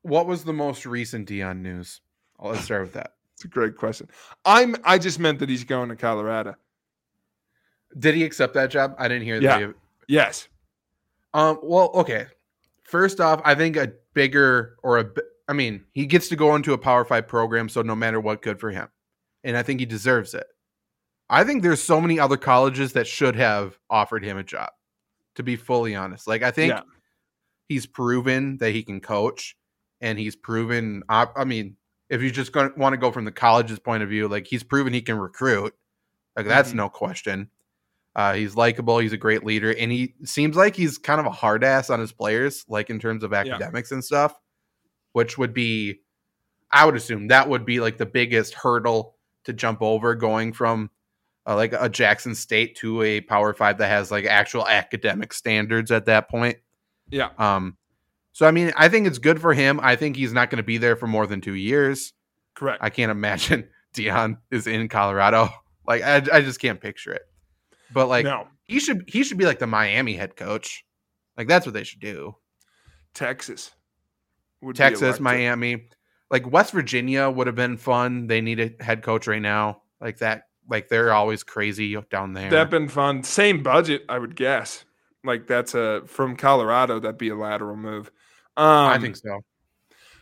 [0.02, 2.00] What was the most recent Deion news?
[2.38, 3.14] Let's start with that.
[3.34, 4.08] It's a great question.
[4.44, 4.76] I'm.
[4.84, 6.54] I just meant that he's going to Colorado.
[7.98, 8.94] Did he accept that job?
[8.98, 9.58] I didn't hear Yeah.
[9.58, 9.74] that.
[10.08, 10.48] Yes.
[11.34, 11.58] Um.
[11.62, 12.26] Well, okay.
[12.82, 15.10] First off, I think a bigger or a,
[15.46, 18.40] I mean, he gets to go into a Power Five program, so no matter what,
[18.42, 18.88] good for him,
[19.44, 20.46] and I think he deserves it.
[21.28, 24.70] I think there's so many other colleges that should have offered him a job.
[25.34, 26.80] To be fully honest, like I think Yeah.
[27.68, 29.54] he's proven that he can coach,
[30.00, 31.02] and he's proven.
[31.08, 31.76] I, I mean,
[32.08, 34.92] if you just want to go from the college's point of view, like he's proven
[34.94, 35.74] he can recruit.
[36.36, 36.76] Like that's Mhm.
[36.76, 37.50] no question.
[38.18, 38.98] Uh, he's likable.
[38.98, 42.00] He's a great leader, and he seems like he's kind of a hard ass on
[42.00, 44.36] his players, like in terms of academics and stuff.
[45.12, 46.00] Which would be,
[46.72, 50.90] I would assume that would be like the biggest hurdle to jump over, going from
[51.46, 55.92] uh, like a Jackson State to a Power Five that has like actual academic standards
[55.92, 56.56] at that point.
[57.10, 57.30] Yeah.
[57.38, 57.76] Um,
[58.32, 59.78] so I mean, I think it's good for him.
[59.80, 62.14] I think he's not going to be there for more than two years.
[62.56, 62.82] Correct.
[62.82, 65.50] I can't imagine Deion is in Colorado.
[65.86, 67.27] Like I, I just can't picture it.
[67.92, 68.48] But like no.
[68.64, 70.84] he should he should be like the Miami head coach.
[71.36, 72.34] Like that's what they should do.
[73.14, 73.70] Texas.
[74.60, 75.20] would Texas.
[75.20, 75.88] Miami,
[76.30, 78.26] like West Virginia would have been fun.
[78.26, 79.82] They need a head coach right now.
[80.00, 80.44] Like that.
[80.70, 82.50] Like they're always crazy down there.
[82.50, 83.22] That'd been fun.
[83.22, 84.84] Same budget, I would guess.
[85.24, 87.00] Like that's a from Colorado.
[87.00, 88.10] That'd be a lateral move.
[88.56, 89.40] Um, I think so.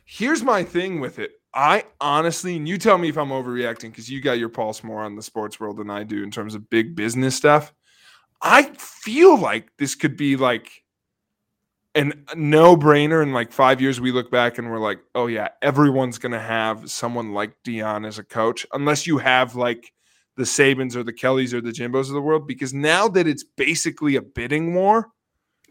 [0.04, 1.32] Here's my thing with it.
[1.56, 5.02] I honestly, and you tell me if I'm overreacting because you got your pulse more
[5.02, 7.72] on the sports world than I do in terms of big business stuff.
[8.42, 10.84] I feel like this could be like
[11.94, 13.22] and no brainer.
[13.22, 16.90] In like five years, we look back and we're like, oh yeah, everyone's gonna have
[16.90, 19.90] someone like Deion as a coach, unless you have like
[20.36, 22.46] the Sabans or the Kellys or the Jimbos of the world.
[22.46, 25.08] Because now that it's basically a bidding war,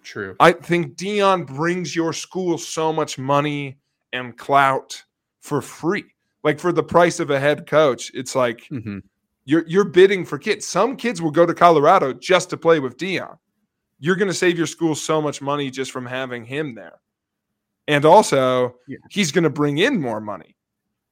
[0.02, 0.36] True.
[0.40, 3.78] I think Deion brings your school so much money
[4.12, 5.05] and clout
[5.46, 6.06] for free.
[6.44, 9.00] Like for the price of a head coach, it's like hmm
[9.48, 10.66] you're you're bidding for kids.
[10.68, 13.38] Some kids will go to Colorado just to play with Deion.
[14.00, 17.00] You're going to save your school so much money just from having him there.
[17.88, 18.98] And also, Yeah.
[19.12, 20.56] he's going to bring in more money.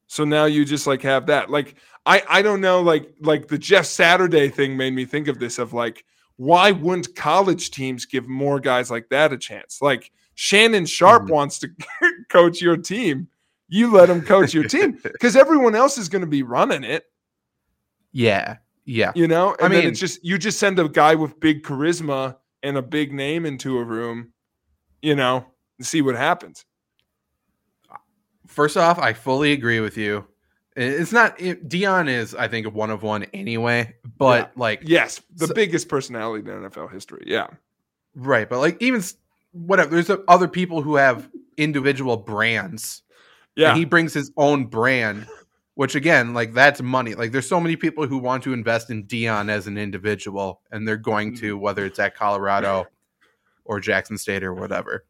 [0.08, 1.48] So now you just like have that.
[1.48, 5.38] Like I I don't know like like the Jeff Saturday thing made me think of
[5.38, 6.04] this of like
[6.36, 9.80] why wouldn't college teams give more guys like that a chance?
[9.80, 11.30] Like Shannon Sharpe Mhm.
[11.30, 11.68] wants to
[12.28, 13.28] coach your team.
[13.68, 17.04] You let him coach your team because everyone else is going to be running it
[18.12, 18.56] Yeah.
[18.84, 19.12] Yeah.
[19.14, 21.62] you know and I then mean- it's just you just send a guy with big
[21.62, 24.32] charisma and a big name into a room
[25.02, 25.46] you know
[25.78, 26.64] and see what happens
[28.46, 30.26] First off, I fully agree with you.
[30.76, 33.94] It's not it, Deion is, I think, one of one anyway.
[34.18, 37.46] But like, yes the So- biggest personality in nfl history yeah
[38.14, 38.48] right?
[38.48, 39.02] But like, even
[39.52, 39.90] whatever.
[40.00, 43.02] There's other people who have individual brands.
[43.56, 45.26] Yeah And he brings his own brand,
[45.74, 47.14] which again, like that's money.
[47.14, 50.86] Like there's so many people who want to invest in Deion as an individual, and
[50.86, 51.40] they're going Mm-hmm.
[51.46, 52.86] to whether it's at Colorado
[53.64, 55.04] or Jackson State or whatever.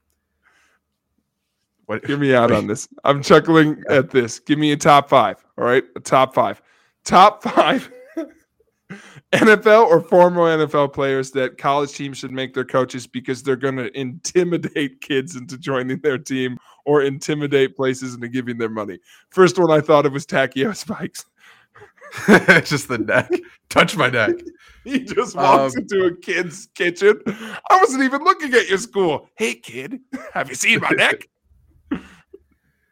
[1.86, 2.02] What?
[2.04, 2.88] Give me out on this.
[3.04, 4.38] I'm chuckling at this.
[4.38, 5.44] Give me a top five.
[5.58, 5.84] All right.
[5.96, 6.62] A top five.
[7.04, 7.90] Top five
[9.32, 13.76] NFL or former NFL players that college teams should make their coaches because they're going
[13.76, 18.98] to intimidate kids into joining their team or intimidate places into giving their money.
[19.30, 21.24] First one I thought of was Takeo Spikes.
[22.64, 23.30] just the neck.
[23.68, 24.34] Touch my neck.
[24.84, 27.18] He just walks Um, into a kid's kitchen.
[27.26, 29.30] I wasn't even looking at your school.
[29.34, 29.98] Hey, kid,
[30.34, 31.26] have you seen my neck?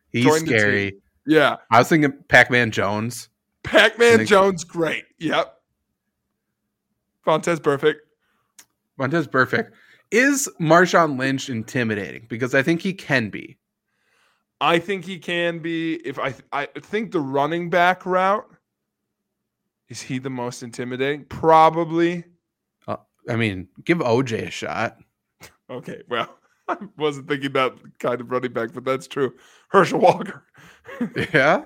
[0.08, 1.02] He's Join scary.
[1.26, 1.56] Yeah.
[1.70, 3.28] I was thinking Pac-Man Jones.
[3.62, 5.04] Pac Man Jones, great.
[5.18, 5.54] Yep.
[7.26, 7.96] Vontaze Burfict.
[8.98, 9.70] Vontaze Burfict.
[10.10, 12.24] Is Marshawn Lynch intimidating?
[12.26, 13.58] Because I think he can be.
[14.62, 15.96] I think he can be.
[15.96, 18.48] If I, I think the running back route
[19.88, 21.24] is he the most intimidating?
[21.24, 22.24] Probably.
[22.86, 22.96] Uh,
[23.28, 24.98] I mean, give OJ a shot.
[25.68, 29.34] Okay, well, I wasn't thinking that kind of running back, but that's true.
[29.68, 30.44] Herschel Walker.
[31.32, 31.64] Yeah,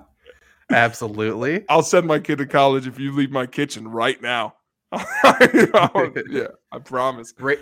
[0.71, 1.65] absolutely.
[1.69, 4.55] I'll send my kid to college if you leave my kitchen right now.
[4.93, 7.35] yeah, I promise.
[7.39, 7.57] Ray,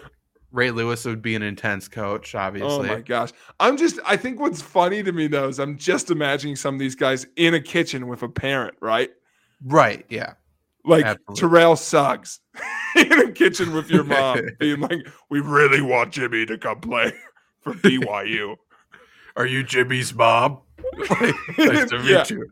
[0.55, 2.89] Ray Lewis would be an intense coach, oh obviously.
[2.89, 3.31] Oh my gosh.
[3.59, 6.79] I'm just I think what's funny to me though is I'm just imagining some of
[6.81, 9.11] these guys in a kitchen with a parent, right?
[9.67, 10.07] right.
[10.09, 10.35] Yeah.
[10.85, 11.41] Like Absolutely.
[11.41, 12.41] Terrell Suggs
[12.97, 14.99] in a kitchen with your mom, being like,
[15.31, 17.13] "We really want Jimmy to come play
[17.63, 18.57] for BYU."
[19.37, 20.61] Are you Jimmy's mom?
[21.59, 22.25] nice to meet Yeah.
[22.29, 22.47] you.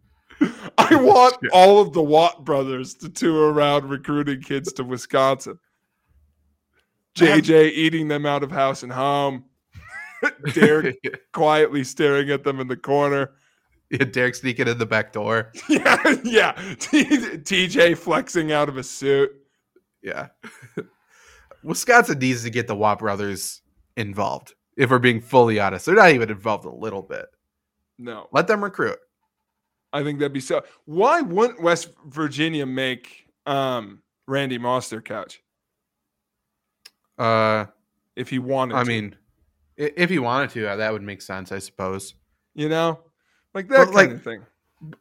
[0.78, 5.58] I want all of the Watt brothers to tour around recruiting kids to Wisconsin.
[7.18, 9.44] JJ eating them out of house and home.
[10.54, 10.96] Derek
[11.32, 13.32] quietly staring at them in the corner.
[13.90, 15.52] yeah, Derek sneaking in the back door.
[15.68, 16.52] Yeah, yeah.
[16.78, 19.30] T- TJ flexing out of a suit.
[20.02, 20.28] Yeah.
[21.62, 23.62] Wisconsin needs to get the Watt brothers
[23.96, 24.54] involved.
[24.76, 27.26] If we're being fully honest, they're not even involved a little bit.
[27.98, 28.98] No, Let them recruit.
[29.92, 30.62] I think that'd be so.
[30.86, 35.42] Why wouldn't West Virginia make um, Randy Moss their coach
[37.22, 37.66] Uh,
[38.16, 38.74] if he wanted?
[38.74, 38.88] To I to?
[38.88, 39.16] mean,
[39.76, 42.14] if you wanted to, uh, that would make sense, I suppose.
[42.54, 43.00] you know,
[43.54, 44.42] like that But, kind like, of thing.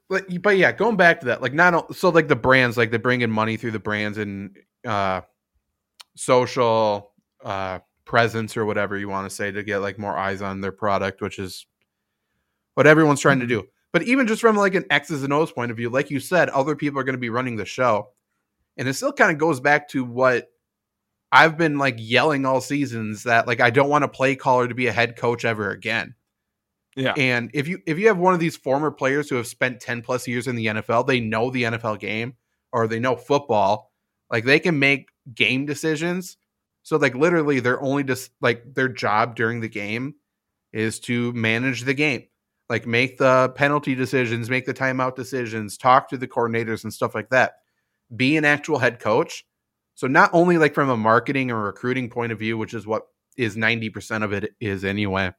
[0.09, 2.97] But, but yeah, going back to that, like not so like the brands, like they
[2.97, 4.55] bring in money through the brands and
[4.85, 5.21] uh,
[6.15, 7.11] social
[7.43, 10.71] uh, presence or whatever you want to say to get like more eyes on their
[10.71, 11.65] product, which is
[12.75, 13.67] what everyone's trying to do.
[13.91, 16.49] But even just from like an X's and O's point of view, like you said,
[16.49, 18.09] other people are going to be running the show,
[18.77, 20.47] and it still kind of goes back to what
[21.31, 24.75] I've been like yelling all seasons that like I don't want a play caller to
[24.75, 26.15] be a head coach ever again.
[26.95, 29.79] Yeah, And if you if you have one of these former players who have spent
[29.79, 32.35] 10 plus years in the NFL, they know the NFL game
[32.73, 33.91] or they know football,
[34.29, 36.37] like they can make game decisions.
[36.83, 40.15] So like literally they're only just like their job during the game
[40.73, 42.25] is to manage the game.
[42.69, 47.15] Like make the penalty decisions, make the timeout decisions, talk to the coordinators and stuff
[47.15, 47.55] like that.
[48.13, 49.45] Be an actual head coach.
[49.95, 53.07] So not only like from a marketing or recruiting point of view, which is what
[53.37, 55.31] is 90% of it is anyway.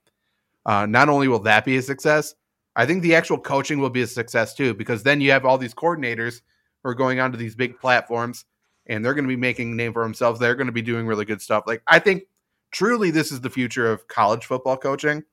[0.64, 2.34] Uh, not only will that be a success,
[2.76, 5.58] I think the actual coaching will be a success too, because then you have all
[5.58, 6.40] these coordinators
[6.82, 8.44] who are going onto these big platforms
[8.86, 10.40] and they're going to be making a name for themselves.
[10.40, 11.64] They're going to be doing really good stuff.
[11.66, 12.24] Like I think
[12.70, 15.24] truly this is the future of college football coaching.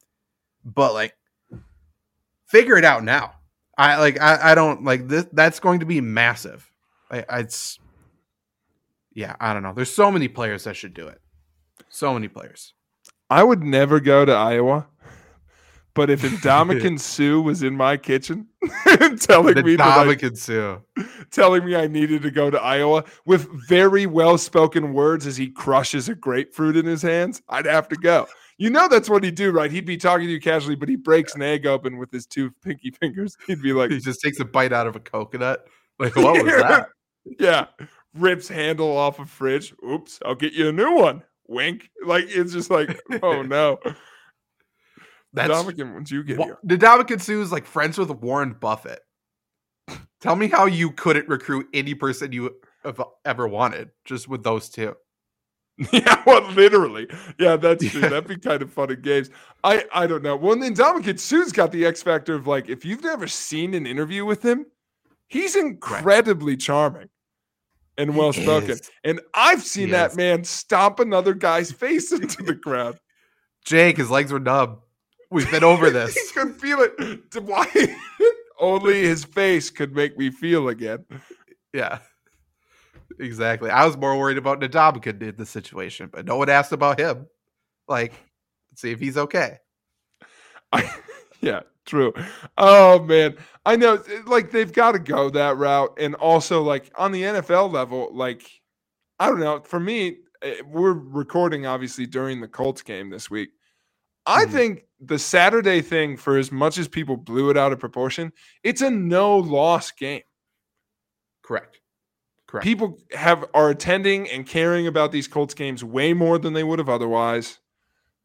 [0.66, 1.16] But like
[2.48, 3.36] figure it out now.
[3.78, 6.70] I like I, I don't like this that's going to be massive.
[7.10, 7.80] I, I it's
[9.20, 9.74] yeah, I don't know.
[9.74, 11.20] There's so many players that should do it.
[11.90, 12.74] So many players.
[13.30, 14.88] I would never go to Iowa.
[15.94, 18.48] But if Ndamukong Suh was in my kitchen
[19.20, 20.84] telling The me that I, Ndamukong
[21.32, 25.50] telling me I needed to go to Iowa with very well spoken words as he
[25.50, 28.26] crushes a grapefruit in his hands, I'd have to go.
[28.58, 29.70] You know that's what he'd do, right?
[29.70, 32.52] He'd be talking to you casually, but he breaks an egg open with his two
[32.64, 33.36] pinky fingers.
[33.48, 35.68] He'd be like, He just takes a bite out of a coconut.
[35.98, 36.88] Like what was that?
[37.38, 37.66] Yeah.
[38.16, 39.74] Rips handle off a fridge.
[39.88, 41.24] Oops, I'll get you a new one.
[41.48, 41.90] Wink.
[42.06, 43.80] Like it's just like, oh no.
[45.34, 46.58] That's Ndamukong, once you get Wa- here.
[46.66, 49.00] Ndamukong Suh is like friends with Warren Buffett.
[50.22, 54.70] Tell me how you couldn't recruit any person you have ever wanted just with those
[54.70, 54.96] two.
[55.94, 57.08] Yeah, well, literally.
[57.40, 58.02] Yeah, that's true.
[58.02, 58.10] Yeah.
[58.10, 59.30] That'd be kind of fun in games.
[59.64, 60.36] I I don't know.
[60.36, 63.88] Well, then Ndamukong Suh's got the X factor of like, if you've never seen an
[63.88, 64.66] interview with him,
[65.28, 67.08] he's incredibly charming
[68.00, 68.80] and well spoken.
[69.04, 72.98] And I've seen that man stomp another guy's face into the ground.
[73.66, 74.80] Jake, his legs were numb.
[75.30, 76.16] We've been over this.
[76.16, 77.44] he could feel it.
[77.44, 77.68] Why?
[78.60, 81.06] Only his face could make me feel again.
[81.74, 82.00] yeah.
[83.20, 83.70] Exactly.
[83.70, 87.28] I was more worried about Ndamukong in this situation, but no one asked about him.
[87.88, 88.14] Like,
[88.76, 89.58] see if he's okay.
[90.72, 90.90] I,
[91.42, 92.14] yeah, true.
[92.58, 94.02] Oh man, I know.
[94.26, 98.50] Like they've got to go that route, and also like on the NFL level, like
[99.20, 99.62] I don't know.
[99.62, 103.50] For me, eh, we're recording obviously during the Colts game this week.
[104.26, 104.52] I Mhm.
[104.52, 108.32] think the Saturday thing, for as much as people blew it out of proportion,
[108.64, 110.24] it's a no loss game.
[111.44, 111.80] Correct.
[112.48, 112.64] Correct.
[112.64, 116.80] People have are attending and caring about these Colts games way more than they would
[116.80, 117.60] have otherwise.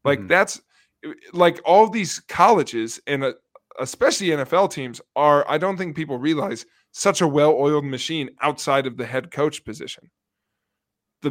[0.03, 0.27] Like Mhm.
[0.27, 0.61] that's
[1.03, 3.33] eh, like all these colleges and uh,
[3.79, 5.45] especially NFL teams are.
[5.49, 10.09] I don't think people realize such a well-oiled machine outside of the head coach position.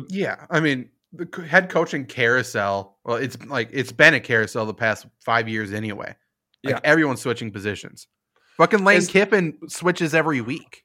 [0.09, 2.99] Yeah, I mean, the head coaching carousel.
[3.05, 6.17] Well, it's like it's been a carousel the past five years anyway.
[6.65, 6.81] Like Yeah.
[6.83, 8.09] everyone's switching positions.
[8.57, 10.85] Fucking Lane Kiffin switches every week.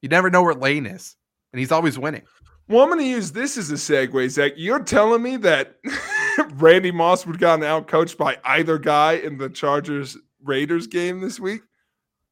[0.00, 1.16] You never know where Lane is,
[1.52, 2.22] and he's always winning.
[2.68, 4.52] Well, I'm going to use this as a segue, Zach.
[4.56, 5.76] You're telling me that
[6.54, 11.38] Randy Moss would gotten out coached by either guy in the Chargers Raiders game this
[11.40, 11.62] week?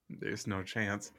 [0.09, 1.13] There's no chance.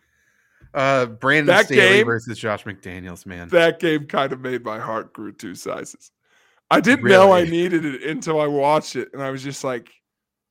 [0.74, 3.50] Uh, Brandon That Staley game- versus Josh McDaniels, man.
[3.50, 6.12] That game kind of made my heart grew two sizes.
[6.70, 9.90] I didn't know I needed it until I watched it, and I was just like,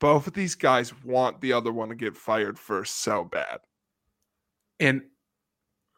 [0.00, 3.60] both of these guys want the other one to get fired first so bad.
[4.78, 5.02] And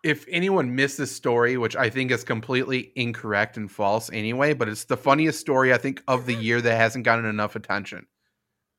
[0.04, 4.68] if anyone missed this story, which I think is completely incorrect and false anyway, but
[4.68, 8.06] it's the funniest story I think of the year that hasn't gotten enough attention.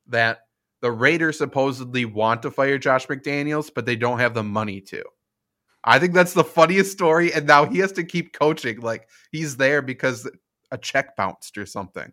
[0.08, 0.40] That
[0.84, 5.02] the Raiders supposedly want to fire Josh McDaniels, but they don't have the money to.
[5.86, 8.82] I think that's the funniest story, and now he has to keep coaching.
[8.82, 10.30] Like he's there because
[10.72, 12.12] a check bounced or something.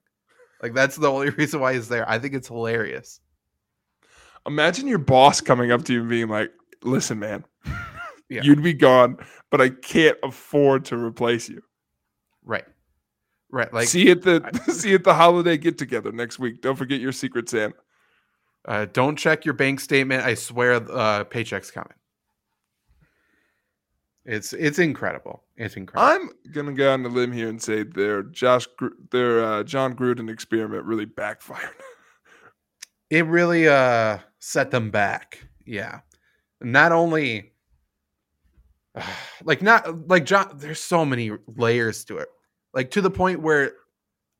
[0.62, 2.09] Like that's the only reason why he's there.
[2.09, 3.18] I think it's hilarious.
[4.46, 6.52] Imagine your boss coming up to you and being like,
[6.85, 7.44] listen, man,
[8.28, 8.42] Yeah.
[8.44, 9.18] you'd be gone,
[9.50, 11.61] but I can't afford to replace you.
[12.44, 12.64] Right.
[13.50, 13.74] Right.
[13.74, 16.62] Like see you at the see you at the holiday get together next week.
[16.62, 17.74] Don't forget your secret Santa.
[18.66, 20.25] Uh, don't check your bank statement.
[20.25, 21.94] I swear, uh, paycheck's coming.
[24.25, 25.42] It's it's incredible.
[25.57, 26.23] It's incredible.
[26.23, 28.68] I'm gonna go on the limb here and say their Josh
[29.11, 31.75] their uh, Jon Gruden experiment really backfired.
[33.11, 35.40] it really uh set them back.
[35.66, 36.01] Yeah.
[36.61, 37.53] Not only
[39.44, 40.53] like not like John.
[40.55, 42.29] There's so many layers to it.
[42.75, 43.73] Like to the point where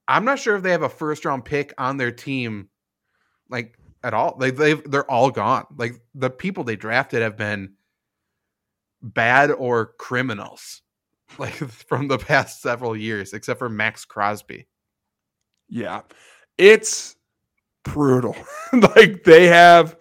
[0.07, 2.69] I'm not sure if they have a first round pick on their team,
[3.49, 4.37] like at all.
[4.39, 5.67] Like they've they're all gone.
[5.77, 7.75] Like the people they drafted have been
[9.03, 10.83] bad or criminals,
[11.39, 14.67] like from the past several years, except for Maxx Crosby.
[15.69, 16.03] yeah,
[16.59, 17.17] it's
[17.85, 18.37] brutal.
[18.73, 19.97] like they have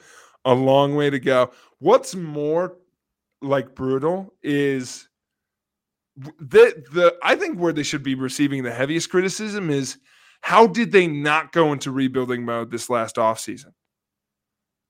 [0.46, 1.52] a long way to go.
[1.80, 2.78] What's more
[3.42, 5.08] like brutal is
[6.18, 9.98] the the I think where they should be receiving the heaviest criticism is
[10.42, 13.74] how did they not go into rebuilding mode this last offseason?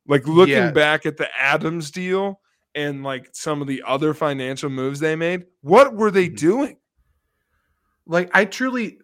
[0.10, 0.72] Like looking Yeah.
[0.72, 2.42] back at the Adams deal
[2.76, 6.38] and like some of the other financial moves they made, what were they Mhm.
[6.38, 6.78] doing?
[8.06, 9.00] Like I truly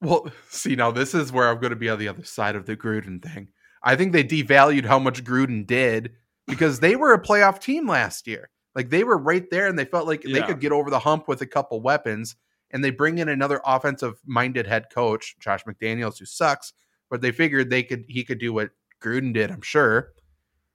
[0.00, 2.66] well, see now this is where I'm going to be on the other side of
[2.66, 3.48] the Gruden thing.
[3.82, 6.12] I think they devalued how much Gruden did
[6.46, 8.48] because they were a playoff team last year.
[8.74, 11.26] Like they were right there and they felt like they could get over the hump
[11.28, 12.36] with a couple weapons
[12.70, 16.72] and they bring in another offensive minded head coach, Josh McDaniels, who sucks,
[17.10, 18.70] but they figured they could he could do what
[19.02, 20.12] Gruden did, I'm sure.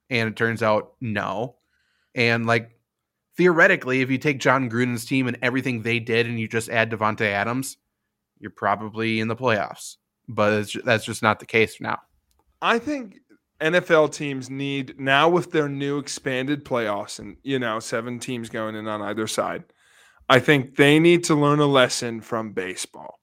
[0.10, 1.56] And it turns out no.
[2.16, 2.72] And like
[3.36, 6.91] theoretically, if you take Jon Gruden's team and everything they did and you just add
[6.91, 7.78] Davante Adams,
[8.39, 9.97] you're probably in the playoffs.
[10.28, 11.99] But that's just not the case now.
[12.62, 13.18] I think
[13.60, 18.76] NFL teams need now with their new expanded playoffs and you know seven teams going
[18.76, 19.64] in on either side.
[20.30, 23.20] I think they need to learn a lesson from baseball.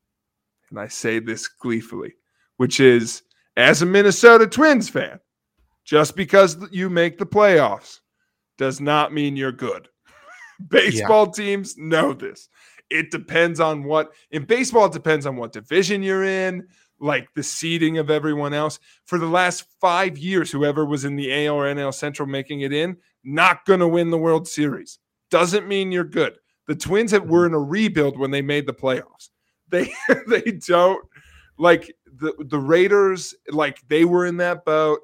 [0.69, 2.15] And I say this gleefully,
[2.57, 3.23] which is
[3.57, 5.21] as a Minnesota Twins fan,
[5.91, 7.99] just because you make the playoffs
[8.59, 9.89] does not mean you're good.
[10.69, 11.45] baseball yeah.
[11.45, 12.49] teams know this.
[12.91, 16.69] It depends on what in baseball, it depends on what division you're in,
[17.01, 18.79] like the seeding of everyone else.
[19.07, 22.73] For the last five years, whoever was in the AL or NL Central making it
[22.73, 25.01] in, not going to win the World Series.
[25.29, 26.37] Doesn't mean you're good.
[26.69, 29.31] The Twins have, were in a rebuild when they made the playoffs.
[29.71, 29.93] They
[30.27, 31.05] they don't
[31.57, 33.37] like the the Raiders.
[33.51, 34.99] Like they were in that boat.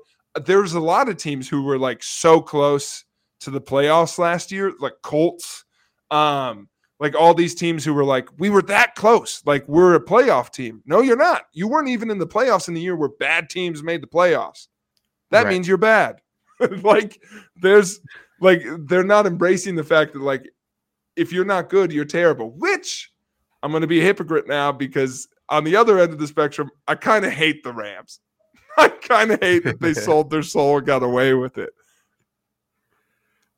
[0.45, 3.05] There's a lot of teams who were like so close
[3.41, 5.65] to the playoffs last year, like Colts.
[6.11, 6.69] Um,
[6.99, 9.43] like all these teams who were like, we were that close.
[9.45, 10.83] Like we're a playoff team.
[10.87, 11.43] No, you're not.
[11.53, 14.69] You weren't even in the playoffs in the year where bad teams made the playoffs.
[15.31, 15.53] That right.
[15.53, 16.21] means you're bad.
[16.83, 17.21] like
[17.57, 18.01] there's
[18.41, 20.49] like they're not embracing the fact that like
[21.17, 22.51] if you're not good, you're terrible.
[22.53, 23.11] Which
[23.63, 26.71] I'm going to be a hypocrite now because on the other end of the spectrum,
[26.89, 28.21] I kind of hate the Rams.
[28.79, 31.71] I kind of hate that they sold their soul and got away with it.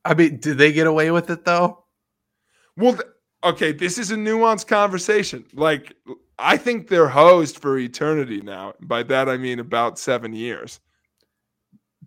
[0.05, 1.85] I mean, did they get away with it though?
[2.77, 3.05] Well, th-
[3.45, 5.45] okay, this is a nuanced conversation.
[5.53, 5.95] Like,
[6.39, 8.75] I think they're hosed for eternity now.
[8.81, 10.81] By that, I mean about seven years.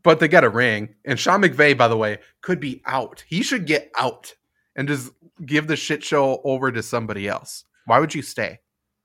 [0.04, 0.96] But they got a ring.
[1.06, 3.24] And Sean McVay, by the way, could be out.
[3.28, 4.34] He should get out
[4.76, 5.12] and just
[5.46, 7.66] give the shit show over to somebody else.
[7.86, 8.60] Why would you stay?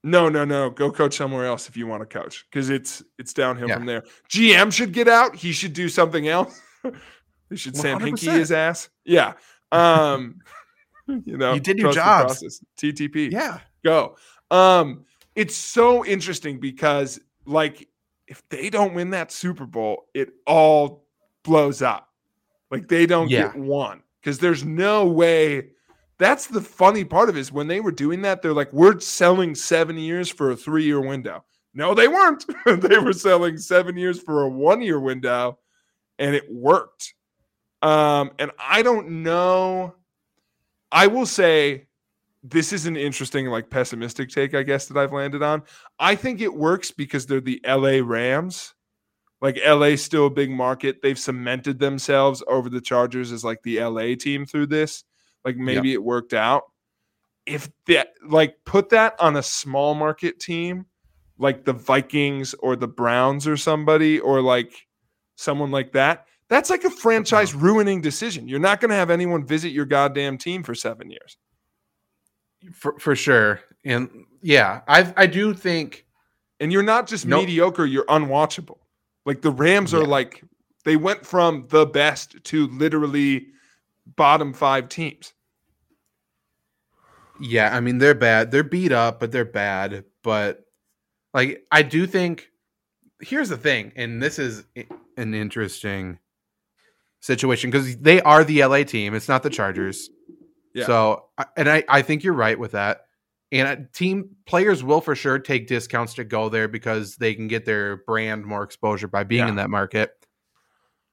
[0.06, 0.70] No, no, no.
[0.70, 3.74] Go coach somewhere else if you want to coach because it's it's downhill yeah.
[3.74, 4.04] from there.
[4.30, 5.34] GM should get out.
[5.34, 6.60] He should do something else.
[7.50, 7.76] they should 100%.
[7.78, 8.88] Sam Hinkie his ass.
[9.04, 9.32] Yeah.
[9.72, 10.36] Um,
[11.08, 12.28] you know, you did your job.
[12.78, 13.32] TTP.
[13.32, 13.58] Yeah.
[13.84, 14.16] Go.
[14.52, 17.88] Um, it's so interesting because like
[18.28, 21.04] if they don't win that Super Bowl, it all
[21.42, 22.10] blows up.
[22.70, 23.48] Like they don't yeah.
[23.48, 25.70] get one because there's no way.
[26.18, 28.98] That's the funny part of it is when they were doing that, they're like, we're
[29.00, 31.44] selling seven years for a three year window.
[31.74, 32.44] No, they weren't.
[32.66, 35.58] they were selling seven years for a one year window,
[36.18, 37.14] and it worked.
[37.82, 39.94] Um, and I don't know
[40.92, 41.88] I will say
[42.42, 45.62] this is an interesting, like pessimistic take, I guess, that I've landed on.
[45.98, 48.74] I think it works because they're the LA Rams.
[49.40, 51.02] Like LA's still a big market.
[51.02, 55.04] They've cemented themselves over the Chargers as like the LA team through this.
[55.46, 56.64] Like maybe it worked out.
[57.46, 60.84] If that like put that on a small market team,
[61.38, 64.74] like the Vikings or the Browns or somebody, or like
[65.36, 67.64] someone like that, that's like a franchise uh-huh.
[67.64, 68.48] ruining decision.
[68.48, 71.38] You're not going to have anyone visit your goddamn team for seven years.
[72.74, 73.60] For, for sure.
[73.84, 74.10] And
[74.42, 76.04] yeah, I I do think.
[76.58, 77.42] And you're not just nope.
[77.42, 78.78] mediocre, you're unwatchable.
[79.26, 79.98] Like the Rams yeah.
[79.98, 80.42] are like,
[80.86, 83.48] they went from the best to literally
[84.16, 85.34] bottom five teams.
[87.40, 88.50] Yeah, I mean, they're bad.
[88.50, 90.04] They're beat up, but they're bad.
[90.22, 90.64] But
[91.34, 92.48] like, I do think
[93.20, 94.64] here's the thing, and this is
[95.16, 96.18] an interesting
[97.20, 99.14] situation because they are the LA team.
[99.14, 100.08] It's not the Chargers.
[100.74, 100.86] Yeah.
[100.86, 101.24] So,
[101.56, 103.02] and I, I think you're right with that.
[103.52, 107.48] And uh, team players will for sure take discounts to go there because they can
[107.48, 109.48] get their brand more exposure by being yeah.
[109.48, 110.10] in that market.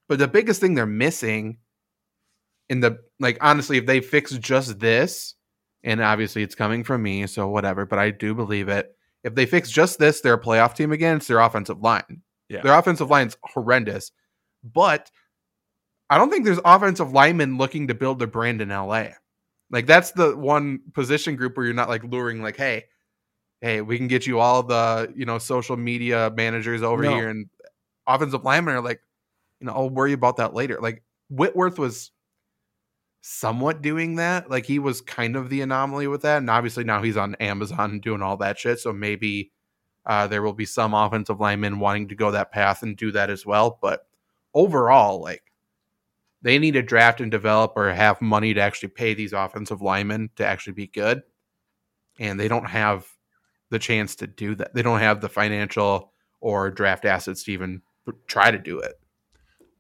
[0.10, 1.60] But the biggest thing they're missing
[2.70, 5.36] in the like honestly, if they fix just this,
[5.84, 8.96] and obviously it's coming from me, so whatever, but I do believe it.
[9.24, 11.18] If they fix just this, they're a playoff team again.
[11.18, 12.22] It's their offensive line.
[12.50, 12.62] Yeah.
[12.62, 14.12] Their offensive line's horrendous,
[14.64, 15.10] but
[16.10, 19.08] I don't think there's offensive linemen looking to build their brand in LA.
[19.72, 22.86] Like that's the one position group where you're not like luring like, hey,
[23.62, 27.16] hey, we can get you all the you know social media managers over no.
[27.16, 27.50] here, and
[28.06, 29.02] offensive linemen are like,
[29.60, 30.78] you know, I'll worry about that later.
[30.80, 32.12] Like Whitworth was
[33.26, 34.50] somewhat doing that.
[34.50, 38.00] Like he was kind of the anomaly with that, and obviously now he's on Amazon
[38.04, 38.80] doing all that shit.
[38.80, 39.52] So maybe
[40.06, 43.30] uh, there will be some offensive linemen wanting to go that path and do that
[43.30, 43.80] as well.
[43.82, 44.06] But
[44.54, 45.44] overall, like
[46.42, 50.30] they need to draft and develop or have money to actually pay these offensive linemen
[50.36, 51.24] to actually be good.
[52.20, 53.08] And they don't have
[53.70, 54.74] the chance to do that.
[54.76, 56.12] They don't have the financial
[56.42, 57.82] or draft assets to even
[58.28, 59.00] try to do it.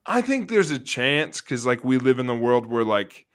[0.05, 3.25] I think there's a chance because, like, we live in the world where, like,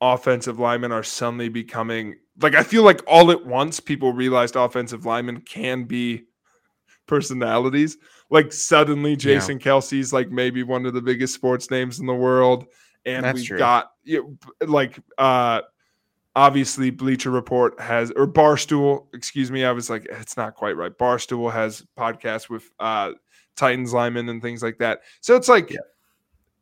[0.00, 5.04] offensive linemen are suddenly becoming like I feel like all at once people realized offensive
[5.04, 6.24] linemen can be
[7.06, 7.96] personalities.
[8.30, 9.66] Like suddenly Jason yeah.
[9.66, 12.66] Kelce's like maybe one of the biggest sports names in the world.
[13.04, 13.58] And That's we've true.
[13.58, 15.62] got you know, like uh
[16.36, 19.64] obviously Bleacher Report has or Barstool, excuse me.
[19.64, 20.96] I was like, it's not quite right.
[20.96, 23.12] Barstool has podcasts with uh
[23.56, 25.00] Titans linemen and things like that.
[25.20, 25.78] So it's like yeah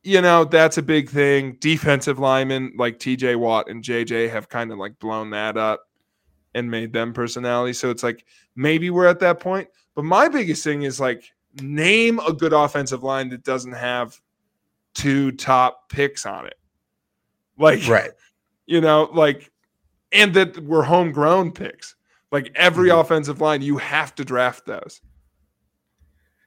[0.03, 1.57] you know, that's a big thing.
[1.59, 5.87] Defensive linemen like TJ Watt and JJ have kind of like blown that up
[6.53, 7.73] and made them personality.
[7.73, 8.25] So it's like
[8.55, 9.67] maybe we're at that point.
[9.95, 11.23] But my biggest thing is like
[11.61, 14.19] name a good offensive line that doesn't have
[14.93, 16.57] two top picks on it.
[17.57, 18.11] Like, right.
[18.69, 19.49] You know, like,
[20.11, 21.95] and that we're homegrown picks.
[22.33, 22.99] Like every mm-hmm.
[22.99, 24.99] offensive line, you have to draft those.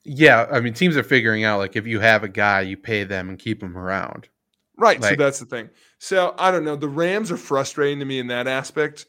[0.04, 3.04] Yeah, I mean, teams are figuring out like if you have a guy, you pay
[3.04, 4.28] them and keep them around.
[4.76, 5.00] Right.
[5.00, 5.68] Like, so that's the thing.
[5.98, 6.76] So I don't know.
[6.76, 9.06] The Rams are frustrating to me in that aspect.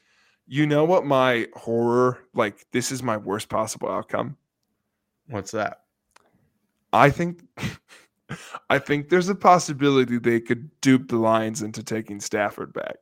[0.47, 4.35] You know what my horror, like, this is my worst possible outcome.
[5.27, 5.81] What's that?
[6.91, 7.43] I think.
[8.69, 12.95] I think there's a possibility they could dupe the Lions into taking Stafford back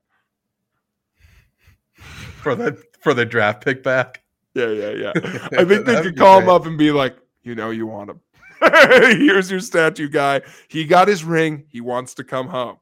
[2.41, 4.23] for the for the draft pick back.
[4.55, 5.11] Yeah, yeah, yeah.
[5.57, 6.43] I think they could call great.
[6.43, 8.21] him up and be like, you know you want him.
[8.61, 10.41] Here's your statue guy.
[10.67, 11.65] He got his ring.
[11.69, 12.77] He wants to come home.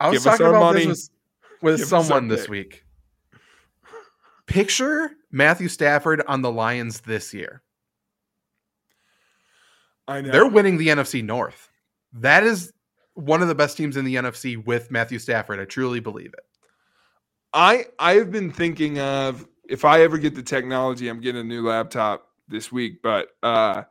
[0.00, 0.86] I was Give talking about money.
[0.86, 1.10] this
[1.62, 2.84] with, with someone this week.
[4.46, 7.62] Picture Matthew Stafford on the Lions this year.
[10.08, 10.30] I know.
[10.30, 11.70] They're winning the NFC North.
[12.12, 12.72] That is
[13.14, 15.58] one of the best teams in the NFC with Matthew Stafford.
[15.58, 16.44] I truly believe it.
[17.52, 21.44] I I have been thinking of if I ever get the technology, I'm getting a
[21.44, 23.82] new laptop this week, but uh,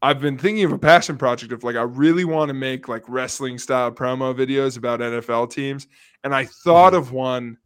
[0.00, 3.04] I've been thinking of a passion project of like I really want to make like
[3.08, 5.86] wrestling style promo videos about NFL teams,
[6.22, 7.02] and I thought mm-hmm.
[7.02, 7.58] of one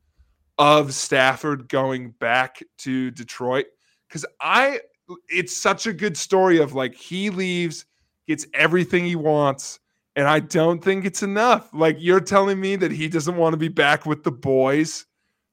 [0.58, 3.66] of Stafford going back to Detroit
[4.08, 4.80] because I
[5.28, 7.84] it's such a good story of like he leaves,
[8.26, 9.80] gets everything he wants,
[10.16, 11.68] and I don't think it's enough.
[11.74, 15.04] Like you're telling me that he doesn't want to be back with the boys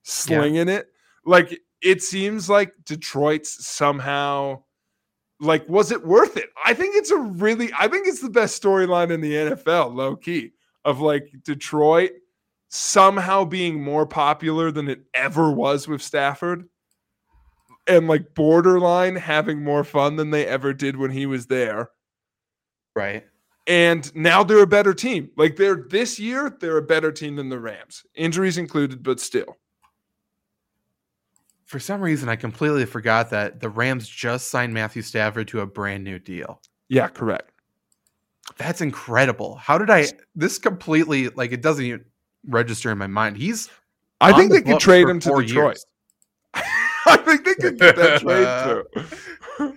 [0.02, 0.76] slinging yeah.
[0.76, 0.88] it.
[1.26, 4.62] Like it seems like Detroit's somehow
[5.40, 6.50] like was it worth it?
[6.64, 10.16] I think it's a really i think it's the best storyline in the nfl low
[10.16, 10.52] key
[10.84, 12.12] of like detroit
[12.68, 16.68] somehow being more popular than it ever was with stafford
[17.86, 21.90] and like borderline having more fun than they ever did when he was there.
[22.94, 23.26] Right.
[23.66, 25.30] And now they're a better team.
[25.36, 29.56] Like they're this year they're a better team than the rams injuries included but still
[31.70, 35.66] for some reason, I completely forgot that the Rams just signed Matthew Stafford to a
[35.66, 36.60] brand new deal.
[36.88, 37.52] Yeah, correct.
[38.58, 39.54] That's incredible.
[39.54, 40.06] How did I?
[40.34, 42.04] This completely like it doesn't even
[42.44, 43.36] register in my mind.
[43.36, 43.70] He's.
[44.20, 45.78] I think the they could trade him to Detroit.
[46.54, 49.06] I think they could get that trade
[49.58, 49.76] too.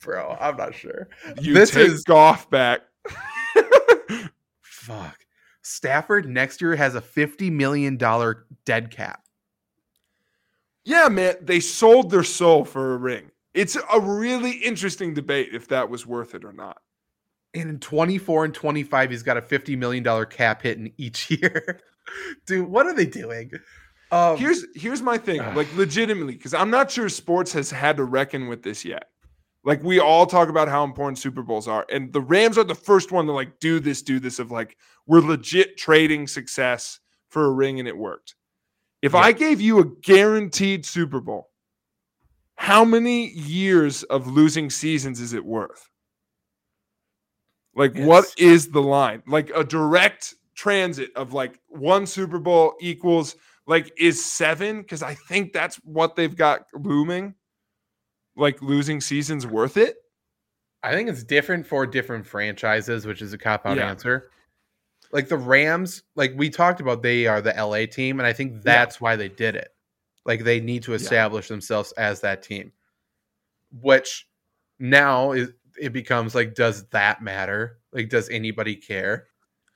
[0.00, 1.08] Bro, I'm not sure.
[1.40, 2.82] You this take is Goff back.
[4.62, 5.18] fuck.
[5.62, 9.23] Stafford next year has a fifty million dollar dead cap.
[10.84, 13.30] Yeah, man, they sold their soul for a ring.
[13.54, 16.78] It's a really interesting debate if that was worth it or not.
[17.54, 21.80] And in 24 and 25, he's got a $50 million cap hit in each year.
[22.46, 23.50] Dude, what are they doing?
[24.10, 27.96] Um, here's here's my thing, uh, like legitimately, because I'm not sure sports has had
[27.96, 29.08] to reckon with this yet.
[29.64, 32.74] Like we all talk about how important Super Bowls are, and the Rams are the
[32.74, 34.76] first one to like do this, do this of like
[35.06, 38.34] we're legit trading success for a ring, and it worked.
[39.04, 39.18] If yeah.
[39.18, 41.50] I gave you a guaranteed Super Bowl,
[42.54, 45.90] how many years of losing seasons is it worth?
[47.76, 49.22] Like, what is the line?
[49.26, 53.36] Like a direct transit of like one Super Bowl equals
[53.66, 54.80] like is seven?
[54.80, 57.34] Because I think that's what they've got looming.
[58.36, 59.96] Like losing seasons worth it?
[60.82, 63.90] I think it's different for different franchises, which is a cop out yeah.
[63.90, 64.30] answer
[65.12, 68.62] like the Rams, like we talked about, they are the LA team, and I think
[68.62, 69.00] that's yeah.
[69.00, 69.68] why they did it.
[70.24, 71.54] Like they need to establish yeah.
[71.54, 72.72] themselves as that team.
[73.80, 74.26] Which
[74.78, 75.50] now is
[75.80, 77.78] it becomes like, does that matter?
[77.92, 79.26] Like, does anybody care?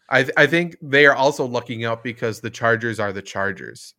[0.09, 3.95] I th- I think they are also looking up because the Chargers are the Chargers,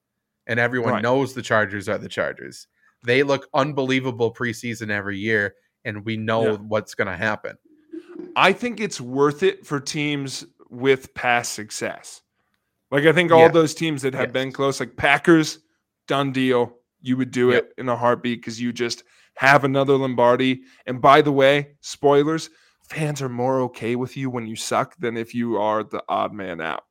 [0.48, 1.04] and everyone right.
[1.04, 2.68] knows the Chargers are the Chargers.
[3.06, 5.56] They look unbelievable preseason every year,
[5.86, 6.58] and we know yeah.
[6.58, 7.58] what's going to happen.
[8.36, 12.22] I think it's worth it for teams with past success.
[12.91, 14.34] Like I think all those teams that have yes.
[14.34, 15.59] been close, like Packers,
[16.07, 16.76] done deal.
[17.01, 17.65] You would do yep.
[17.65, 19.03] it in a heartbeat because you just
[19.36, 20.63] have another Lombardi.
[20.86, 22.49] And by the way, spoilers,
[22.89, 26.34] fans are more okay with you when you suck than if you are the odd
[26.34, 26.84] man out.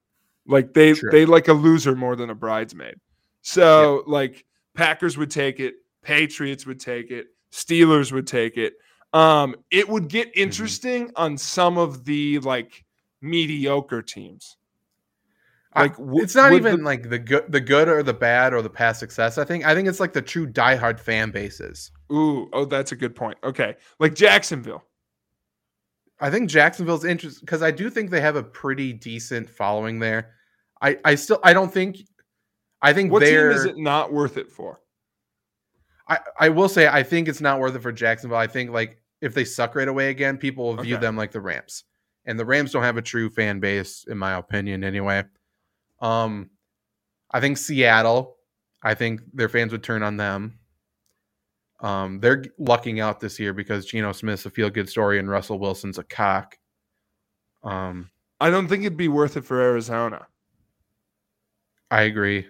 [0.47, 2.95] Like they they like a loser more than a bridesmaid.
[3.43, 8.75] So like Packers would take it, Patriots would take it, Steelers would take it.
[9.13, 10.41] Um, it would get Mm-hmm.
[10.41, 12.85] interesting on some of the like
[13.21, 14.57] mediocre teams.
[15.77, 18.63] Like w- it's not even the- like the good, the good or the bad or
[18.63, 19.39] the past success.
[19.39, 21.91] I think I think it's like the true diehard fan bases.
[22.13, 23.39] Ooh, oh, that's a good point.
[23.45, 24.83] Okay, like Jacksonville.
[26.21, 30.35] I think Jacksonville's interesting because I do think they have a pretty decent following there.
[30.83, 31.99] I I still I don't think
[32.83, 34.81] I think What team is it not worth it for?
[36.09, 38.39] I I will say I think it's not worth it for Jacksonville.
[38.39, 41.03] I think like if they suck right away again, people will view Okay.
[41.03, 41.85] them like the Rams,
[42.29, 44.85] and the Rams don't have a true fan base in my opinion.
[44.85, 45.25] Anyway,
[46.01, 46.51] um,
[47.31, 48.37] I think Seattle.
[48.83, 50.59] I think their fans would turn on them.
[51.81, 55.59] Um, they're lucking out this year because Geno Smith's a feel good story and Russell
[55.59, 56.57] Wilson's a cock.
[57.65, 58.11] Um,
[58.41, 60.27] I don't think it'd be worth it for Arizona.
[61.91, 62.47] I agree.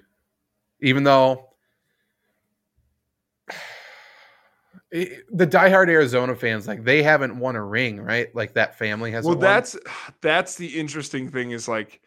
[0.81, 1.48] Even though
[4.91, 8.35] it- the diehard Arizona fans, like they haven't won a ring, right?
[8.35, 9.25] Like that family has.
[9.25, 9.77] well that's
[10.21, 12.01] that's the interesting thing is like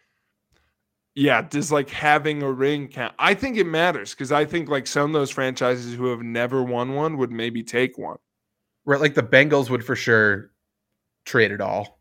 [1.13, 4.87] yeah does like having a ring count i think it matters because i think like
[4.87, 8.15] some of those franchises who have never won one would maybe take one
[8.85, 9.01] right.
[9.01, 10.51] Like the Bengals would for sure
[11.25, 11.99] trade it all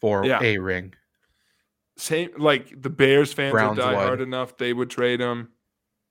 [0.00, 0.40] for Yeah.
[0.42, 0.92] a ring.
[1.96, 4.04] same like the bears fans Browns would die would.
[4.06, 5.50] hard enough they would trade them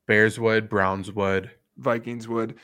[0.07, 2.55] Bears would, Browns would, vikings would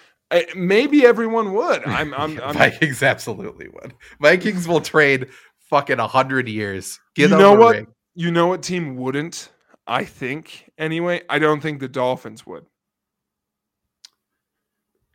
[0.55, 3.93] maybe everyone would i'm i'm, I'm Vikings absolutely would.
[4.21, 5.29] Vikings will trade
[5.69, 6.99] fucking a hundred years.
[7.15, 7.75] Get You know what?
[7.75, 7.87] ring.
[8.15, 9.49] you know what team wouldn't
[9.87, 12.65] i think anyway i don't think the dolphins would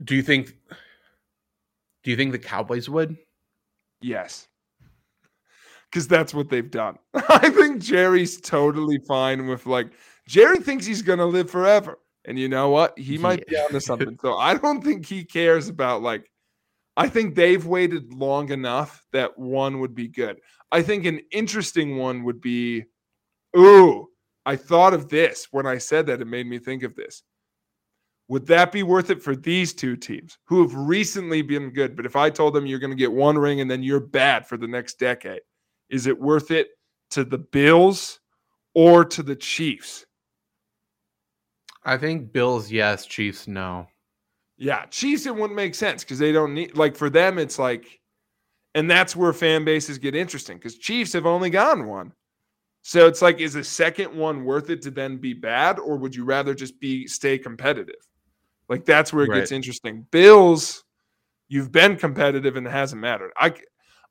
[0.04, 0.54] Do you think?
[2.04, 3.16] Do you think the Cowboys would?
[4.00, 4.46] Yes.
[5.90, 6.98] Because that's what they've done.
[7.14, 9.88] I think Jerry's totally fine with like
[10.28, 11.98] Jerry thinks he's gonna live forever.
[12.28, 12.96] And you know what?
[12.98, 13.62] He might be Yeah.
[13.64, 14.18] onto something.
[14.20, 16.30] So I don't think he cares about like
[16.96, 20.38] I think they've waited long enough that one would be good.
[20.70, 22.84] I think an interesting one would be
[23.56, 24.08] ooh,
[24.44, 26.20] I thought of this when I said that.
[26.20, 27.22] It made me think of this.
[28.28, 31.96] Would that be worth it for these two teams who have recently been good?
[31.96, 34.46] But if I told them you're going to get one ring and then you're bad
[34.46, 35.40] for the next decade,
[35.88, 36.68] is it worth it
[37.12, 38.20] to the Bills
[38.74, 40.04] or to the Chiefs?
[41.84, 43.88] I think Bills yes, Chiefs no.
[44.56, 48.00] Yeah, Chiefs it wouldn't make sense because they don't need like for them it's like,
[48.74, 52.12] and that's where fan bases get interesting because Chiefs have only gotten one.
[52.82, 56.14] So it's like, is a second one worth it to then be bad, or would
[56.14, 57.96] you rather just be stay competitive?
[58.68, 60.06] Like that's where it gets interesting.
[60.10, 60.84] Bills,
[61.48, 63.32] you've been competitive and it hasn't mattered.
[63.36, 63.54] I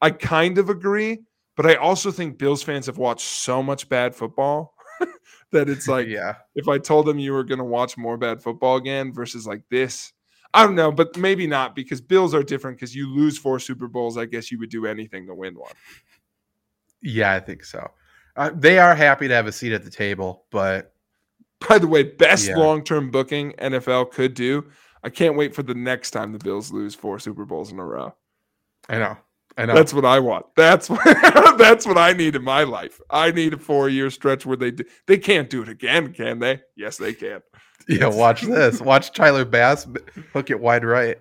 [0.01, 1.24] I kind of agree,
[1.55, 4.74] but I also think Bills fans have watched so much bad football
[5.52, 8.41] that it's like yeah, if I told them you were going to watch more bad
[8.41, 10.14] football again versus like this.
[10.54, 13.88] I don't know, but maybe not because Bills are different because you lose four Super
[13.88, 14.18] Bowls.
[14.18, 15.74] I guess you would do anything to win one.
[17.02, 17.86] yeah, I think so.
[18.36, 20.93] Uh, they are happy to have a seat at the table, but
[21.68, 22.58] By the way, best Yeah.
[22.58, 24.66] long term booking NFL could do.
[25.04, 27.86] I can't wait for the next time the Bills lose four Super Bowls in a
[27.86, 28.16] row.
[28.89, 29.18] I know,
[29.58, 29.74] I know.
[29.74, 30.45] That's what I want.
[30.55, 33.01] That's what that's what I need in my life.
[33.10, 36.39] I need a four year stretch where they do, they can't do it again, can
[36.39, 36.62] they?
[36.76, 37.41] Yes, they can.
[37.88, 38.82] yeah, watch this.
[38.82, 39.88] Watch Tyler Bass
[40.34, 41.18] hook it wide right.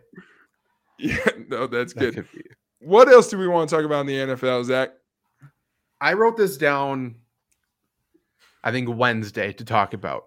[0.98, 1.16] Yeah,
[1.48, 2.26] no, that's That good.
[2.32, 2.42] be.
[2.80, 4.90] What else do we want to talk about in the NFL, Zach?
[6.00, 7.16] I wrote this down,
[8.64, 10.24] I think Wednesday to talk about.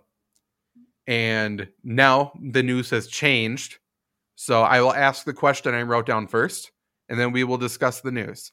[1.07, 3.77] And now the news has changed.
[4.35, 6.71] So I will ask the question I wrote down first,
[7.09, 8.51] and then we will discuss the news.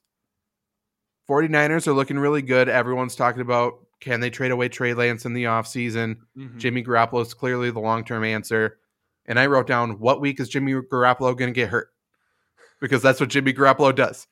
[1.28, 2.68] 49ers are looking really good.
[2.68, 6.16] Everyone's talking about can they trade away Trey Lance in the offseason?
[6.36, 6.58] Mhm.
[6.58, 8.78] Jimmy Garoppolo is clearly the long term answer.
[9.26, 11.88] And I wrote down what week is Jimmy Garoppolo going to get hurt?
[12.80, 14.26] Because that's what Jimmy Garoppolo does.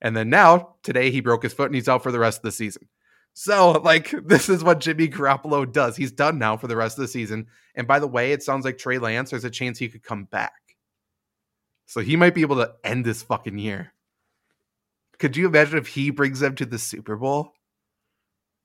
[0.00, 2.42] And then now, today, he broke his foot and he's out for the rest of
[2.44, 2.88] the season.
[3.34, 5.96] So, like, this is what Jimmy Garoppolo does.
[5.96, 7.46] He's done now for the rest of the season.
[7.74, 10.24] And by the way, it sounds like Trey Lance, there's a chance he could come
[10.24, 10.52] back.
[11.90, 13.92] So he might be able to end this fucking year.
[15.18, 17.52] Could you imagine if he brings them to the Super Bowl?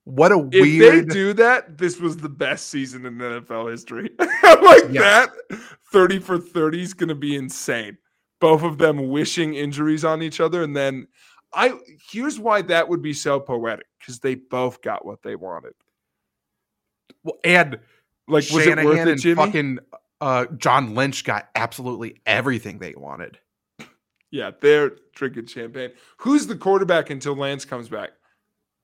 [0.04, 0.96] What a If weird.
[0.96, 4.12] If they do that, this was the best season in NFL history.
[4.20, 5.02] like Yeah.
[5.02, 5.30] that,
[5.92, 7.98] 30 for 30 is going to be insane.
[8.40, 10.62] Both of them wishing injuries on each other.
[10.62, 11.08] And then
[11.52, 11.74] I,
[12.12, 15.74] here's why that would be so poetic because they both got what they wanted.
[17.24, 17.80] Well, and
[18.28, 19.36] Like, was Shanahan it worth it, Jimmy?
[19.44, 19.80] fucking
[20.26, 23.38] uh, John Lynch got absolutely everything they wanted.
[24.32, 25.92] yeah, they're drinking champagne.
[26.18, 28.12] Who's the quarterback until Lance comes back?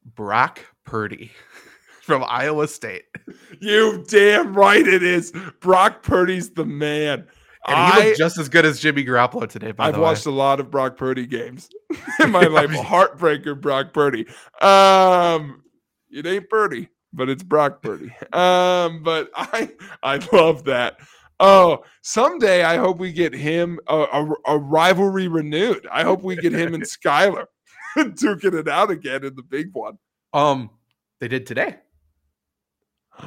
[0.05, 1.31] Brock Purdy.
[2.01, 3.03] from Iowa State.
[3.59, 5.31] You damn right it is.
[5.59, 7.27] Brock Purdy's the man.
[7.67, 10.25] And he I, looked just as good as Jimmy Garoppolo today, by I've the watched
[10.25, 11.69] a lot of Brock Purdy games
[12.19, 12.71] in my life.
[12.71, 14.27] Heartbreaker Brock Purdy.
[14.61, 15.63] Um,
[16.09, 18.11] it ain't Purdy, but it's Brock Purdy.
[18.33, 19.71] Um, but I
[20.01, 20.97] I love that.
[21.41, 25.87] Oh, someday I hope we get him a, a, a rivalry renewed.
[25.91, 27.45] I hope we get him and Skylar
[27.97, 29.97] duking it out again in the big one.
[30.33, 30.69] Um,
[31.19, 31.77] they did today.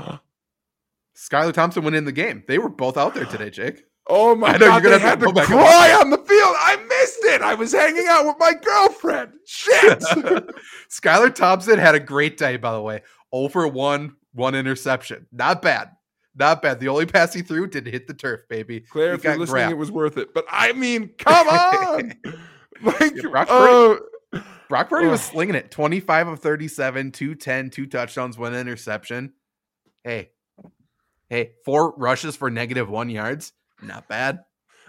[1.16, 2.44] Skylar Thompson went in the game.
[2.46, 3.82] They were both out there today, Jake.
[4.06, 6.18] Oh my I know, god, you're they gonna have had to to cry on the
[6.18, 6.28] field.
[6.58, 7.42] I missed it.
[7.42, 9.32] I was hanging out with my girlfriend.
[9.46, 10.00] Shit.
[10.90, 13.02] Skylar Thompson had a great day, by the way.
[13.32, 15.26] Over one, one interception.
[15.32, 15.90] Not bad.
[16.36, 16.80] Not bad.
[16.80, 18.80] The only pass he threw didn't hit the turf, baby.
[18.80, 19.72] Claire, He if you're got listening, grabbed.
[19.72, 20.34] it was worth it.
[20.34, 22.14] But I mean, come on.
[22.82, 24.00] like, Yeah, Brock oh,
[24.68, 25.70] Brock Purdy was slinging it.
[25.70, 29.32] 25 of 37, 210, two touchdowns, one interception.
[30.02, 30.30] Hey,
[31.28, 33.52] hey, four rushes for negative one yards.
[33.82, 34.40] Not bad.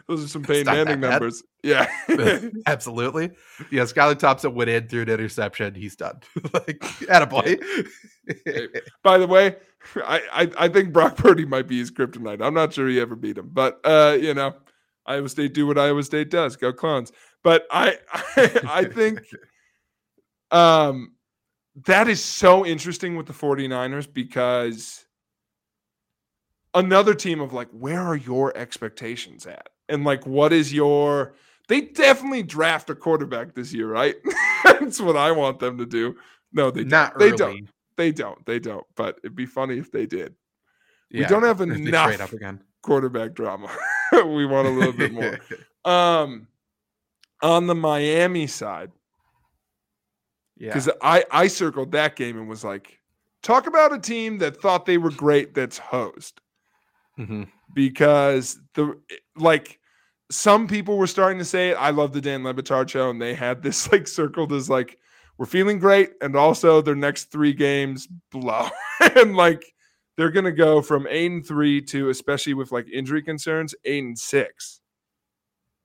[0.07, 1.41] Those are some Peyton Manning numbers.
[1.63, 1.89] Yeah.
[2.67, 3.31] Absolutely.
[3.71, 5.73] Yeah, Skylar Thompson went in, through an interception.
[5.73, 6.19] He's done.
[6.53, 8.81] like, at a attaboy.
[9.01, 9.55] By the way,
[9.97, 12.43] I, I I think Brock Purdy might be his kryptonite.
[12.43, 14.53] I'm not sure he ever beat him, but uh, you know,
[15.07, 16.55] Iowa State do what Iowa State does.
[16.55, 17.11] Go clones.
[17.43, 19.21] But I I, I think
[20.51, 21.13] um
[21.85, 25.05] that is so interesting with the 49ers because
[26.73, 29.69] another team of like where are your expectations at?
[29.89, 31.33] And like what is your
[31.67, 34.15] they definitely draft a quarterback this year, right?
[34.63, 36.15] That's what I want them to do.
[36.53, 37.37] No, they Not they early.
[37.37, 37.69] don't.
[37.97, 38.45] They don't.
[38.45, 38.85] They don't.
[38.95, 40.35] But it'd be funny if they did.
[41.11, 42.61] We don't have enough up again.
[42.81, 43.69] quarterback drama.
[44.11, 45.39] we want a little bit more.
[45.85, 46.47] Um,
[47.43, 48.91] on the Miami side,
[50.57, 50.69] yeah.
[50.69, 52.99] because I I circled that game and was like,
[53.43, 56.41] talk about a team that thought they were great that's hosed
[57.19, 57.47] Mhm.
[57.75, 58.99] Because the
[59.35, 59.79] like
[60.31, 61.75] some people were starting to say it.
[61.75, 64.97] I love the Dan Le Batard show, and they had this like circled as like
[65.37, 68.69] we're feeling great, and also their next three games blow,
[69.15, 69.63] and like
[70.17, 74.17] they're gonna go from eight and three to especially with like injury concerns, eight and
[74.17, 74.81] six.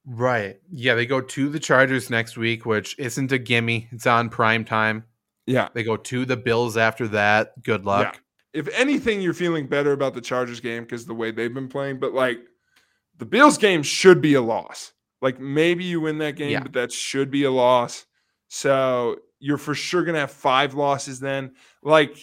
[0.07, 0.59] Right.
[0.71, 3.89] Yeah, they go to the Chargers next week, which isn't a gimme.
[3.93, 5.05] It's on prime time.
[5.47, 5.69] Yeah.
[5.75, 7.63] They go to the Bills after that.
[7.63, 8.21] Good luck.
[8.53, 12.01] If anything, you're feeling better about the Chargers game because the way they've been playing,
[12.01, 12.39] but like
[13.19, 14.93] the Bills game should be a loss.
[15.23, 16.61] Like maybe you win that game, Yeah.
[16.63, 18.07] but that should be a loss.
[18.49, 21.53] So you're for sure gonna have five losses then.
[21.83, 22.17] Like,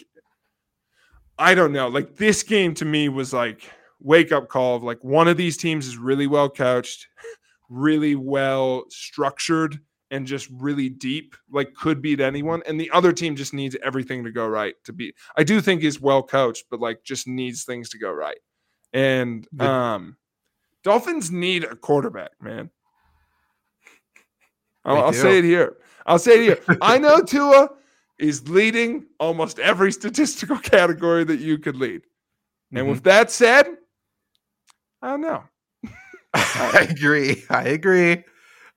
[1.38, 1.88] I don't know.
[1.88, 3.62] Like this game to me was like
[4.00, 7.08] wake up call of like one of these teams is really well coached,
[7.70, 9.80] really well structured,
[10.12, 12.64] and just really deep, like could beat anyone.
[12.68, 15.16] And the other team just needs everything to go right to beat.
[15.36, 18.38] I do think is well coached, but like just needs things to go right.
[18.94, 20.18] And um
[20.84, 22.70] Dolphins need a quarterback, man.
[24.86, 25.76] I'll, I'll say it here.
[26.06, 26.78] I'll say it here.
[26.82, 27.70] I know Tua
[28.18, 32.02] is leading almost every statistical category that you could lead.
[32.74, 32.92] And Mhm.
[32.92, 33.68] with that said,
[35.02, 35.44] I don't know.
[36.34, 37.44] I agree.
[37.50, 38.24] I agree.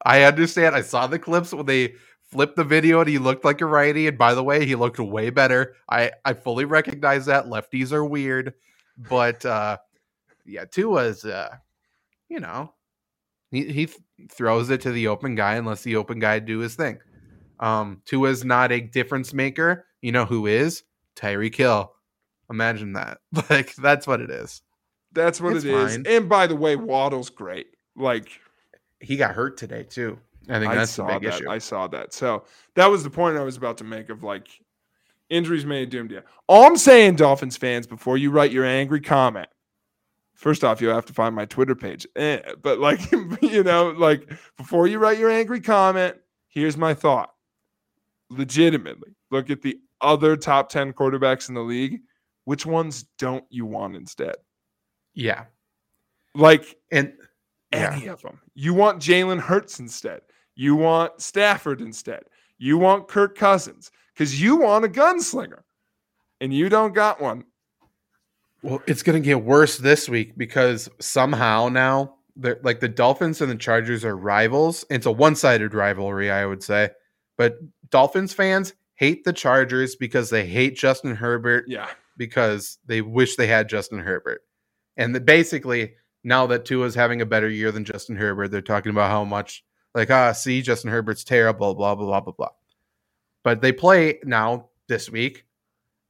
[0.04, 0.74] I understand.
[0.74, 1.94] I saw the clips when they
[2.30, 4.06] flipped the video and he looked like a righty.
[4.06, 5.74] And by the way, he looked way better.
[5.90, 7.46] I, I fully recognize that.
[7.46, 8.54] Lefties are weird.
[8.96, 9.78] But uh
[10.44, 11.56] yeah, Tua's uh,
[12.28, 12.72] you know,
[13.50, 13.98] he, he th-
[14.30, 16.98] throws it to the open guy unless the open guy do his thing.
[17.60, 19.86] Um, Tua's not a difference maker.
[20.00, 20.82] You know who is?
[21.16, 21.92] Tyreek Hill.
[22.50, 23.18] Imagine that.
[23.50, 24.62] Like that's what it is.
[25.12, 25.94] That's what It's it is.
[25.96, 26.06] fine.
[26.06, 27.66] And by the way, Waddle's great.
[27.96, 28.30] Like
[29.00, 30.18] He got hurt today too.
[30.48, 31.34] I think I that's the saw big that.
[31.40, 31.50] issue.
[31.50, 32.12] I saw that.
[32.12, 32.44] So
[32.74, 34.48] that was the point I was about to make of like
[35.28, 36.22] injuries may have doomed you.
[36.48, 39.48] All I'm saying, Dolphins fans, before you write your angry comment,
[40.34, 42.06] first off, you'll have to find my Twitter page.
[42.16, 43.00] Eh, but like,
[43.42, 46.16] you know, like before you write your angry comment,
[46.48, 47.32] here's my thought.
[48.30, 52.00] Legitimately, look at the other top 10 quarterbacks in the league.
[52.44, 54.34] Which ones don't you want instead?
[55.14, 55.44] yeah.
[56.34, 57.12] Like And
[57.72, 57.92] yeah.
[57.94, 58.40] any of them.
[58.54, 60.20] You want Jalen Hurts instead.
[60.54, 62.22] You want Stafford instead.
[62.58, 65.62] You want Kirk Cousins because you want a gunslinger
[66.40, 67.44] and you don't got one.
[68.62, 73.40] Well, it's going to get worse this week because somehow now they're like the Dolphins
[73.40, 74.84] and the Chargers are rivals.
[74.90, 76.90] It's a one-sided rivalry, I would say.
[77.38, 77.56] But
[77.90, 81.88] Dolphins fans hate the Chargers because they hate Justin Herbert Yeah.
[82.18, 84.42] because they wish they had Justin Herbert.
[84.98, 85.94] And the, basically,
[86.24, 89.64] now that Tua's having a better year than Justin Herbert, they're talking about how much
[89.94, 92.48] like ah, see, Justin Herbert's terrible, blah blah blah blah blah.
[93.42, 95.44] But they play now this week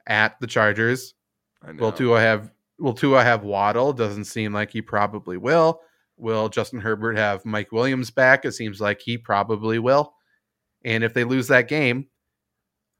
[0.07, 1.13] at the Chargers.
[1.77, 3.93] Will Tua have Will Tua have Waddle?
[3.93, 5.81] Doesn't seem like he probably will.
[6.17, 8.45] Will Justin Herbert have Mike Williams back?
[8.45, 10.13] It seems like he probably will.
[10.83, 12.07] And if they lose that game,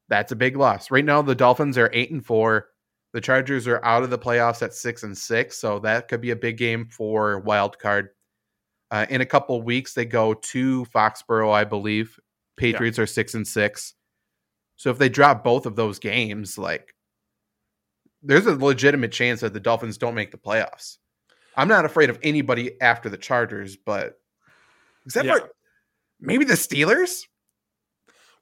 [0.08, 0.92] that's a big loss.
[0.92, 2.68] Right now, the Dolphins are eight and four.
[3.14, 6.32] The Chargers are out of the playoffs at six and six, so that could be
[6.32, 8.10] a big game for wild card.
[8.90, 12.20] Uh, in a couple weeks, they go to Foxborough, I believe.
[12.58, 13.94] Patriots are six and six.
[14.76, 16.96] So if they drop both of those games, like
[18.24, 20.98] there's a legitimate chance that the Dolphins don't make the playoffs.
[21.58, 24.20] I'm not afraid of anybody after the Chargers, but
[25.06, 25.40] except Yeah.
[25.40, 25.50] for
[26.20, 27.26] maybe the Steelers.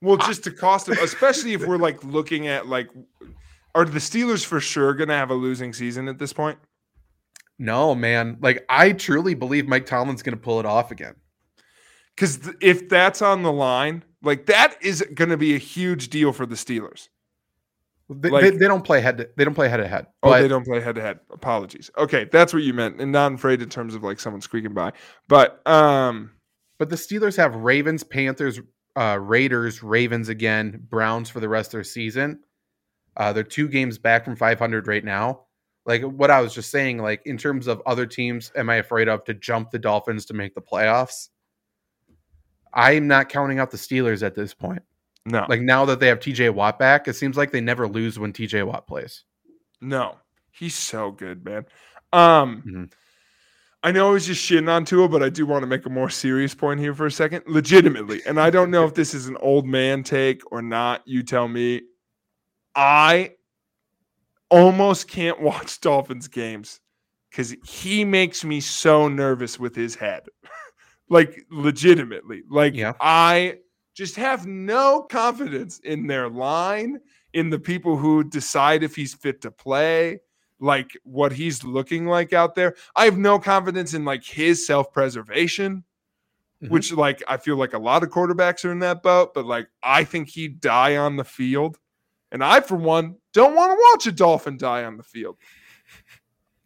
[0.02, 2.90] Well, just to cost them, especially if we're like looking at like,
[3.76, 6.58] are the Steelers for sure going to have a losing season at this point?
[7.58, 8.38] No, man.
[8.42, 11.16] Like I truly believe Mike Tomlin's going to pull it off again.
[12.16, 16.10] Because th- if that's on the line, like that is going to be a huge
[16.10, 17.10] deal for the Steelers.
[18.10, 19.18] They, Like- they, they don't play head.
[19.20, 20.08] To, they don't play head to head.
[20.24, 21.20] Oh, But they don't play head to head.
[21.32, 21.92] Apologies.
[21.98, 24.94] Okay, that's what you meant, and not afraid in terms of like someone squeaking by.
[25.28, 26.32] But um,
[26.78, 28.60] but the Steelers have Ravens, Panthers,
[28.96, 32.40] uh, Raiders, Ravens again, Browns for the rest of their season.
[33.18, 35.42] Uh, they're two games back from 500 right now.
[35.86, 39.08] Like what I was just saying, like in terms of other teams, am I afraid
[39.08, 41.30] of to jump the Dolphins to make the playoffs?
[42.74, 44.84] I'm not counting out the Steelers at this point.
[45.26, 48.20] no, Like now that they have TJ Watt back, it seems like they never lose
[48.20, 49.24] when TJ Watt plays.
[49.82, 50.18] no,
[50.52, 51.66] he's so good, man.
[52.14, 52.92] Um, Mhm.
[53.82, 55.90] I know I was just shitting on Tua, but I do want to make a
[55.90, 58.22] more serious point here for a second, legitimately.
[58.28, 61.02] And I don't know if this is an old man take or not.
[61.08, 61.84] You tell me.
[62.76, 63.34] I
[64.50, 66.80] almost can't watch Dolphins games
[67.30, 70.24] because he makes me so nervous with his head.
[71.10, 72.44] like legitimately.
[72.50, 72.94] Like Yeah.
[73.00, 73.60] I
[73.96, 77.00] just have no confidence in their line,
[77.34, 80.20] in the people who decide if he's fit to play,
[80.60, 82.76] like what he's looking like out there.
[82.96, 85.84] I have no confidence in like his self-preservation,
[86.64, 86.70] Mhm.
[86.70, 89.68] which like I feel like a lot of quarterbacks are in that boat, but like
[89.84, 91.78] I think he'd die on the field.
[92.32, 95.38] And I, for one, don't want to watch a dolphin die on the field.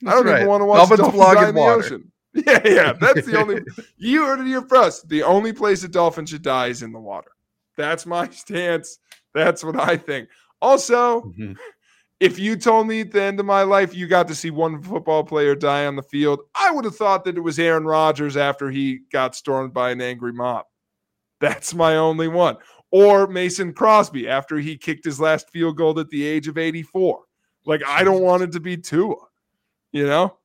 [0.06, 0.36] I don't right.
[0.38, 2.12] even want to watch Dolphins dolphins vlog die in in the ocean.
[2.36, 3.62] Yeah, yeah, that's the only.
[3.98, 5.08] you heard it here first.
[5.08, 7.30] The only place a dolphin should die is in the water.
[7.78, 8.98] That's my stance.
[9.36, 10.30] That's what I think.
[10.60, 11.56] Also, Mhm.
[12.20, 14.82] if you told me at the end of my life you got to see one
[14.82, 18.36] football player die on the field, I would have thought that it was Aaron Rodgers
[18.36, 20.66] after he got stormed by an angry mob.
[21.40, 22.58] That's my only one.
[22.96, 27.24] Or Mason Crosby after he kicked his last field goal at the age of 84.
[27.66, 29.16] Like, I don't want it to be Tua.
[29.92, 30.38] You know,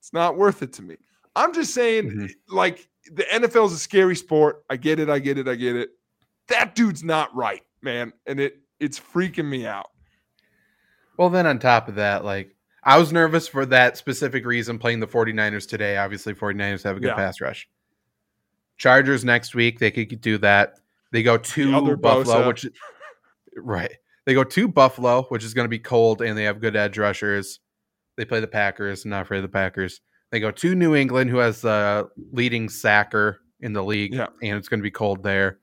[0.00, 0.96] it's not worth it to me.
[1.36, 2.30] I'm just saying, Mhm.
[2.48, 4.64] like, the NFL is a scary sport.
[4.68, 5.08] I get it.
[5.08, 5.46] I get it.
[5.46, 5.90] I get it.
[6.48, 8.12] That dude's not right, man.
[8.26, 9.90] And it it's freaking me out.
[11.16, 14.98] Well, then on top of that, like I was nervous for that specific reason playing
[15.00, 15.96] the 49ers today.
[15.96, 17.14] Obviously, 49ers have a good Yeah.
[17.14, 17.68] pass rush.
[18.78, 20.78] Chargers next week, they could do that.
[21.12, 22.46] They go to other Buffalo, Bosa.
[22.46, 22.66] which
[23.56, 23.92] right.
[24.26, 26.98] They go to Buffalo, which is going to be cold, and they have good edge
[26.98, 27.60] rushers.
[28.16, 29.06] They play the Packers.
[29.06, 30.00] Not afraid of the Packers.
[30.30, 34.26] They go to New England, who has the leading sacker in the league, Yeah.
[34.42, 35.58] and it's going to be cold there.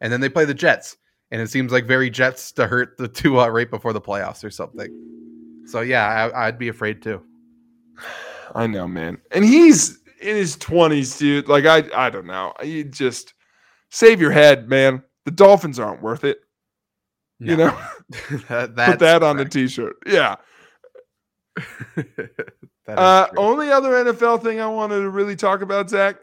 [0.00, 0.96] And then they play the Jets,
[1.32, 4.44] and it seems like very Jets to hurt the two uh, right before the playoffs
[4.44, 4.88] or something.
[5.66, 7.20] So yeah, I, I'd be afraid too.
[8.54, 9.18] I know, man.
[9.32, 11.48] And he's in his 20s, dude.
[11.48, 12.52] Like, I I don't know.
[12.62, 13.34] You just
[13.94, 15.02] save your head, man.
[15.24, 16.40] The Dolphins aren't worth it.
[17.38, 17.78] You know,
[18.48, 19.96] that, put that on the t shirt.
[20.06, 20.36] Yeah.
[22.86, 26.16] That is Uh, only other NFL thing I wanted to really talk about, Zach.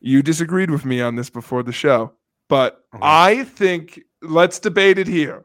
[0.00, 2.12] You disagreed with me on this before the show,
[2.48, 3.02] but Okay.
[3.02, 5.44] I think let's debate it here.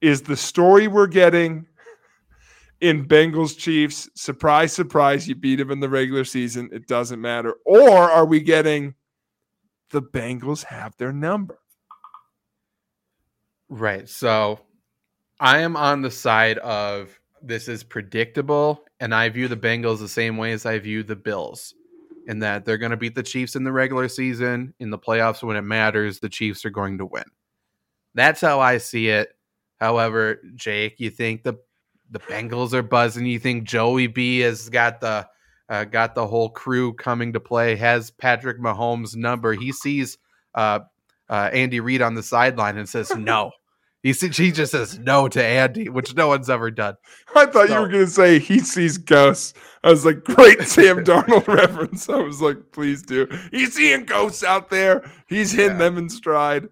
[0.00, 1.66] Is the story we're getting
[2.80, 7.56] in Bengals Chiefs surprise, surprise, you beat them in the regular season, it doesn't matter,
[7.66, 8.94] or are we getting
[9.92, 11.58] the Bengals have their number?
[13.68, 14.08] Right.
[14.08, 14.60] So
[15.38, 20.08] I am on the side of this is predictable, and I view the Bengals the
[20.08, 21.74] same way as I view the Bills,
[22.26, 24.74] in that they're going to beat the Chiefs in the regular season.
[24.78, 27.24] In the playoffs, when it matters, the Chiefs are going to win.
[28.14, 29.34] That's how I see it.
[29.80, 31.54] However, Jake, you think the
[32.10, 33.26] the Bengals are buzzing?
[33.26, 35.26] You think Joey B has got the
[35.72, 37.76] uh, got the whole crew coming to play?
[37.76, 39.54] Has Patrick Mahomes' number?
[39.54, 40.18] He sees
[40.54, 40.80] uh,
[41.30, 43.52] uh, Andy Reid on the sideline and says no.
[44.02, 46.96] He he just says no to Andy, which no one's ever done.
[47.36, 49.54] I thought you were going to say he sees ghosts.
[49.84, 52.08] I was like, great Sam Darnold reference.
[52.08, 53.28] I was like, please do.
[53.52, 55.08] He's seeing ghosts out there.
[55.28, 55.78] He's hitting Yeah.
[55.78, 56.68] them in stride.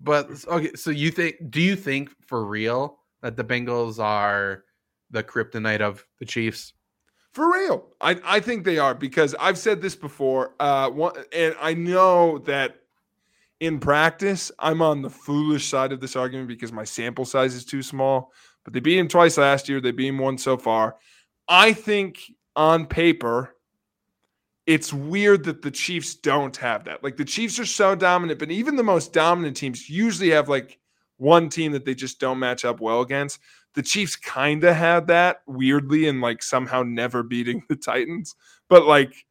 [0.00, 1.36] But okay, so you think?
[1.50, 4.64] Do you think for real that the Bengals are
[5.10, 6.74] the kryptonite of the Chiefs?
[7.34, 10.54] For real, I I think they are because I've said this before.
[10.60, 12.76] Uh, one, and I know that
[13.58, 17.64] in practice, I'm on the foolish side of this argument because my sample size is
[17.64, 18.30] too small.
[18.62, 19.80] But they beat him twice last year.
[19.80, 20.94] They beat him once so far.
[21.48, 22.20] I think
[22.54, 23.56] on paper,
[24.64, 27.02] it's weird that the Chiefs don't have that.
[27.02, 30.78] Like the Chiefs are so dominant, but even the most dominant teams usually have like
[31.16, 33.40] one team that they just don't match up well against.
[33.74, 38.34] The Chiefs kind of had that weirdly and like somehow never beating the Titans.
[38.68, 39.26] But like,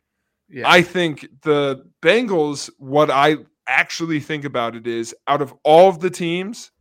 [0.50, 0.70] yeah.
[0.70, 3.38] I think the Bengals, what I
[3.68, 6.72] actually think about it is out of all of the teams,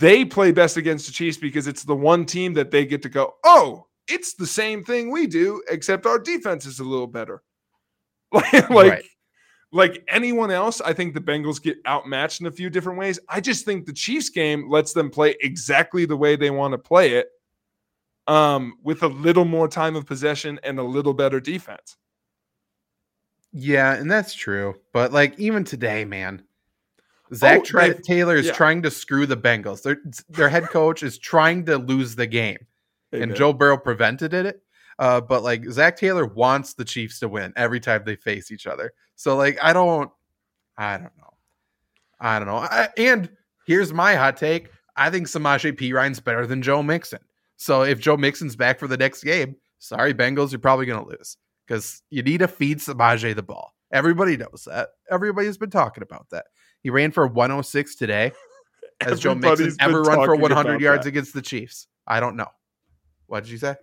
[0.00, 3.08] they play best against the Chiefs because it's the one team that they get to
[3.08, 7.42] go, oh, it's the same thing we do, except our defense is a little better.
[8.32, 9.04] like, right.
[9.72, 13.20] Like anyone else, I think the Bengals get outmatched in a few different ways.
[13.28, 16.78] I just think the Chiefs game lets them play exactly the way they want to
[16.78, 17.28] play it,
[18.26, 21.96] um, with a little more time of possession and a little better defense.
[23.52, 24.74] Yeah, and that's true.
[24.92, 26.42] But like even today, man,
[27.34, 28.52] Zac oh, Taylor is yeah.
[28.52, 29.82] trying to screw the Bengals.
[29.82, 29.98] Their
[30.28, 32.58] their head coach is trying to lose the game,
[33.12, 34.62] and Joe Burrow prevented it.
[34.98, 38.66] Uh, but like Zac Taylor wants the Chiefs to win every time they face each
[38.66, 38.92] other.
[39.20, 40.10] So like I don't,
[40.78, 41.34] I don't know,
[42.18, 42.56] I don't know.
[42.56, 43.28] I, and
[43.66, 47.18] here's my hot take: I think Samaje Perine's better than Joe Mixon.
[47.58, 51.36] So if Joe Mixon's back for the next game, sorry Bengals, you're probably gonna lose
[51.66, 53.74] because you need to feed Samaje the ball.
[53.92, 54.88] Everybody knows that.
[55.10, 56.46] Everybody's been talking about that.
[56.82, 58.32] He ran for 106 today.
[59.02, 61.10] Has Joe Mixon ever run for 100 yards that.
[61.10, 61.88] against the Chiefs?
[62.06, 62.48] I don't know.
[63.26, 63.76] What did you say?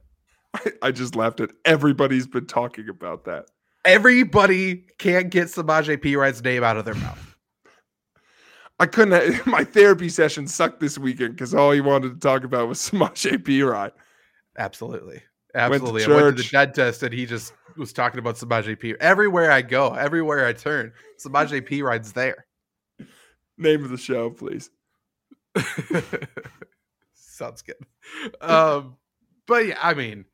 [0.56, 3.46] I, I, just laughed at everybody's been talking about that.
[3.88, 7.38] Everybody can't get Samaje Perine's name out of their mouth.
[8.80, 9.48] I couldn't.
[9.48, 13.38] My therapy session sucked this weekend because all he wanted to talk about was Samaje
[13.38, 13.92] Perine.
[14.58, 15.24] Absolutely.
[15.56, 16.02] Absolutely.
[16.06, 18.94] Went I went to the dentist and he just was talking about Samaje P.
[19.00, 20.92] Everywhere I go, everywhere I turn,
[21.24, 22.46] Samaje Perine's there.
[23.58, 24.70] Name of the show, please.
[27.14, 27.78] Sounds good.
[28.42, 28.98] Um,
[29.48, 30.26] but yeah, I mean,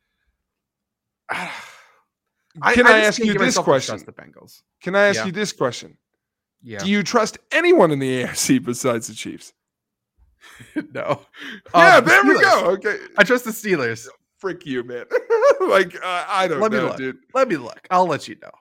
[2.61, 3.97] can I, I, ask you this question?
[4.05, 4.61] The Bengals.
[4.81, 5.25] Can I ask yeah.
[5.25, 5.97] you this question?
[6.61, 6.79] Yeah.
[6.79, 9.53] Do you trust anyone in the AFC besides the Chiefs?
[10.93, 11.21] no.
[11.73, 12.65] Yeah, um, there we go.
[12.71, 12.97] Okay.
[13.17, 14.07] I trust the Steelers
[14.43, 15.05] frick you, man.
[15.69, 16.97] like uh, I don't let know, me look.
[16.97, 17.17] dude.
[17.33, 17.79] Let me look.
[17.89, 18.51] I'll let you know.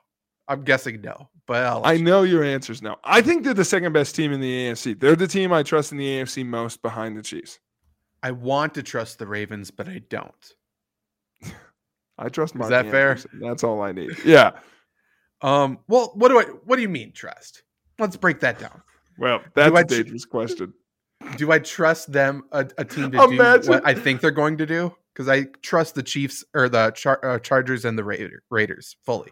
[0.47, 2.97] I'm guessing no, but i know, your answers now.
[3.03, 4.99] I think they're the second best team in the AFC.
[4.99, 7.59] They're the team I trust in the AFC most behind the Chiefs.
[8.21, 10.53] I want to trust the Ravens, but I don't.
[12.17, 12.67] I trust Mark.
[12.67, 13.17] Is that fair?
[13.33, 14.11] That's all I need.
[14.25, 14.51] Yeah.
[15.41, 15.79] um.
[15.87, 16.43] Well, what do I?
[16.43, 17.63] What do you mean trust?
[17.99, 18.81] Let's break that down.
[19.17, 20.73] Well, that's a dangerous question.
[21.37, 23.61] Do I trust them a, a team to Imagine.
[23.61, 24.93] do what I think they're going to do?
[25.13, 28.15] because I trust the Chiefs or the Char- uh, Chargers and the Ra-
[28.49, 29.31] Raiders fully.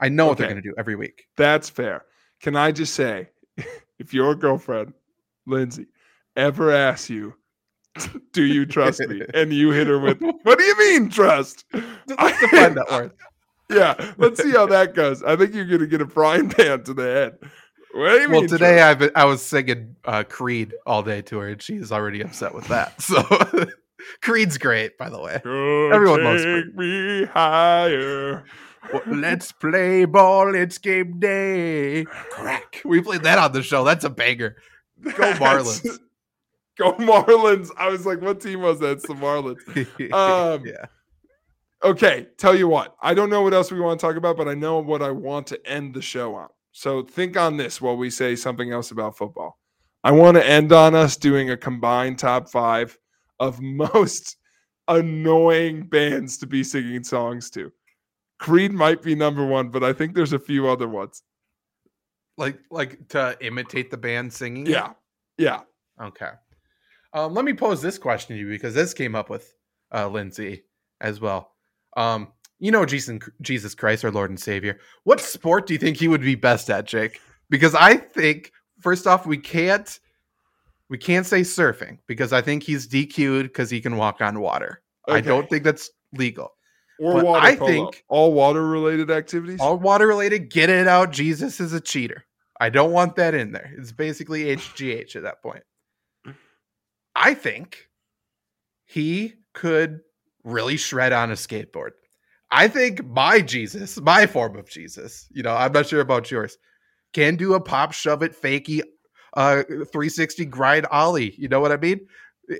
[0.00, 0.28] I know okay.
[0.28, 1.24] what they're going to do every week.
[1.36, 2.04] That's fair.
[2.40, 3.30] Can I just say,
[3.98, 4.92] if your girlfriend,
[5.46, 5.86] Lindsay,
[6.36, 7.34] ever asks you,
[8.32, 12.40] "Do you trust me?" and you hit her with, "What do you mean trust?" Let's
[12.40, 13.12] define that word.
[13.70, 15.22] Yeah, let's see how that goes.
[15.22, 17.38] I think you're going to get a frying pan to the head.
[17.40, 17.50] What
[17.92, 18.30] do you well, mean?
[18.30, 22.22] Well, today I I was singing uh, Creed all day to her, and she's already
[22.22, 22.98] upset with that.
[23.02, 23.22] So
[24.22, 25.40] Creed's great, by the way.
[25.44, 26.76] Go Everyone loves Creed.
[26.76, 28.44] me higher.
[28.92, 30.54] Well, let's play ball.
[30.54, 32.04] It's game day.
[32.04, 32.80] Crack.
[32.84, 33.84] We played that on the show.
[33.84, 34.56] That's a banger.
[35.02, 35.98] Go Marlins.
[36.78, 37.70] Go Marlins.
[37.76, 38.92] I was like, what team was that?
[38.92, 39.58] It's the Marlins.
[40.12, 40.86] Um, yeah.
[41.82, 42.28] Okay.
[42.38, 42.96] Tell you what.
[43.02, 45.10] I don't know what else we want to talk about, but I know what I
[45.10, 46.48] want to end the show on.
[46.72, 49.58] So think on this while we say something else about football.
[50.04, 52.96] I want to end on us doing a combined top five
[53.40, 54.36] of most
[54.86, 57.72] annoying bands to be singing songs to.
[58.38, 61.22] Creed might be number one, but I think there's a few other ones.
[62.36, 64.66] Like like to imitate the band singing?
[64.66, 64.92] Yeah.
[65.36, 65.62] Yeah.
[66.00, 66.30] Okay.
[67.18, 69.52] Um, let me pose this question to you because this came up with
[69.92, 70.62] uh, Lindsay
[71.00, 71.52] as well.
[71.96, 72.28] Um,
[72.60, 74.78] you know Jesus Jesus Christ, our Lord and Savior.
[75.04, 77.20] What sport do you think he would be best at, Jake?
[77.50, 79.98] Because I think first off, we can't
[80.88, 84.82] we can't say surfing because I think he's DQ'd because he can walk on water.
[85.08, 85.18] Okay.
[85.18, 86.52] I don't think that's legal.
[87.00, 89.60] Or but water I think all water related activities.
[89.60, 90.50] All water related.
[90.50, 91.10] Get it out.
[91.10, 92.24] Jesus is a cheater.
[92.60, 93.72] I don't want that in there.
[93.76, 95.62] It's basically HGH at that point.
[97.18, 97.88] I think
[98.84, 100.00] he could
[100.44, 101.90] really shred on a skateboard.
[102.50, 106.56] I think my Jesus, my form of Jesus, you know, I'm not sure about yours,
[107.12, 108.80] can do a pop shove it fakey
[109.34, 111.34] uh 360 grind ollie.
[111.36, 112.00] You know what I mean?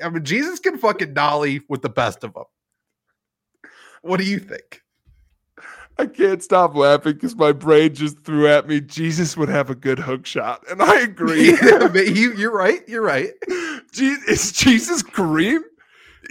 [0.05, 2.45] I mean, Jesus can fucking dolly with the best of them.
[4.03, 4.83] What do you think?
[5.99, 8.81] I can't stop laughing because my brain just threw at me.
[8.81, 11.57] Jesus would have a good hook shot, and I agree.
[11.63, 12.87] Yeah, you, you're right.
[12.87, 13.31] You're right.
[13.97, 15.61] Is Jesus Kareem?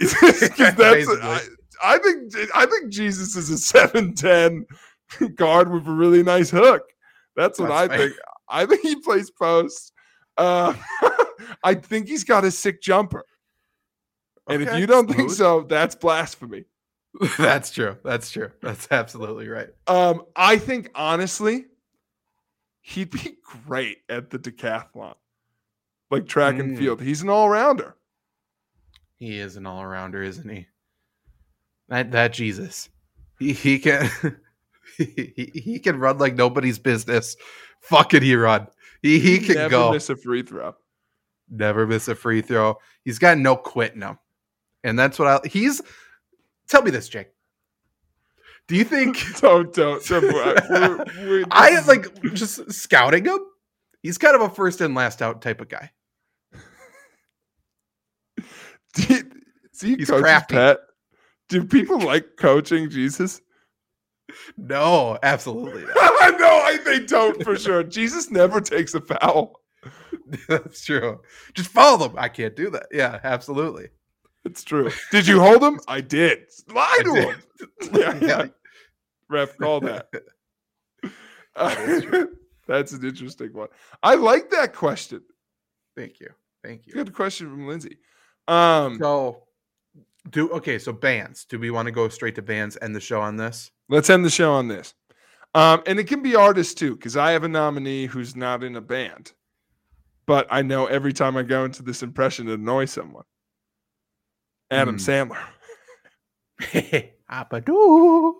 [0.00, 1.40] that's I,
[1.82, 4.66] I think I think Jesus is a seven ten
[5.34, 6.82] guard with a really nice hook.
[7.36, 8.12] That's what That's I think.
[8.48, 9.92] I think he plays post.
[10.36, 10.74] Uh,
[11.64, 13.24] I think he's got a sick jumper.
[14.48, 16.64] And if you don't think so, that's blasphemy.
[17.38, 17.96] That's true.
[18.04, 18.50] That's true.
[18.62, 19.68] That's absolutely right.
[19.86, 21.64] Um, I think honestly,
[22.80, 25.14] he'd be great at the decathlon,
[26.10, 26.78] like track and Mm.
[26.78, 27.00] field.
[27.02, 27.94] He's an all rounder.
[29.16, 30.66] He is an all rounder, isn't he?
[31.88, 32.88] That that Jesus.
[33.38, 34.10] He he can
[34.96, 37.36] he, he, can run like nobody's business.
[37.82, 38.66] Fucking he run.
[39.02, 39.92] He he can never go.
[39.92, 40.74] miss a free throw.
[41.48, 42.78] never miss a free throw.
[43.04, 44.18] He's got no quit in him.
[44.84, 45.80] And that's what I he's
[46.68, 47.28] tell me this, Jake.
[48.66, 50.04] Do you think Don't don't.
[50.04, 50.22] don't
[50.70, 53.38] we're- we're- I like just scouting him?
[54.02, 55.90] He's kind of a first in, last out type of guy.
[59.08, 59.30] You,
[59.72, 60.54] see, He's coach's crafty.
[60.54, 60.78] pet.
[61.48, 63.40] Do people like coaching Jesus?
[64.56, 67.82] No, absolutely no, I, they don't for sure.
[67.82, 69.60] Jesus never takes a foul.
[70.48, 71.20] That's true.
[71.54, 72.18] Just follow them.
[72.18, 72.86] I can't do that.
[72.92, 73.88] Yeah, absolutely.
[74.44, 74.90] It's true.
[75.10, 75.80] Did you hold him?
[75.88, 76.44] I did.
[76.72, 77.36] Lie to him.
[77.92, 78.46] Yeah, yeah.
[79.28, 80.08] Ref, call that.
[81.56, 82.26] Uh,
[82.68, 83.68] that's an interesting one.
[84.02, 85.22] I like that question.
[85.96, 86.28] Thank you.
[86.62, 86.92] Thank you.
[86.92, 87.98] Good question from Lindsay.
[88.48, 89.44] Um, So
[90.30, 91.44] do okay, so bands.
[91.44, 93.70] Do we want to go straight to bands and the show on this?
[93.88, 94.94] let's end the show on this.
[95.54, 98.76] Um, and it can be artists too, because I have a nominee who's not in
[98.76, 99.32] a band.
[100.26, 103.24] But I know every time I go into this impression, it annoys someone.
[104.70, 105.32] Adam Hmm.
[105.32, 105.42] Sandler.
[107.30, 108.34] Apadoo.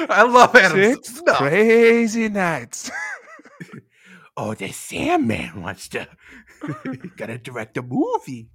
[0.09, 0.77] I love Adam.
[0.95, 2.91] Six crazy nights.
[4.41, 6.07] Oh, the Sandman wants to.
[7.17, 8.49] Gotta direct a movie.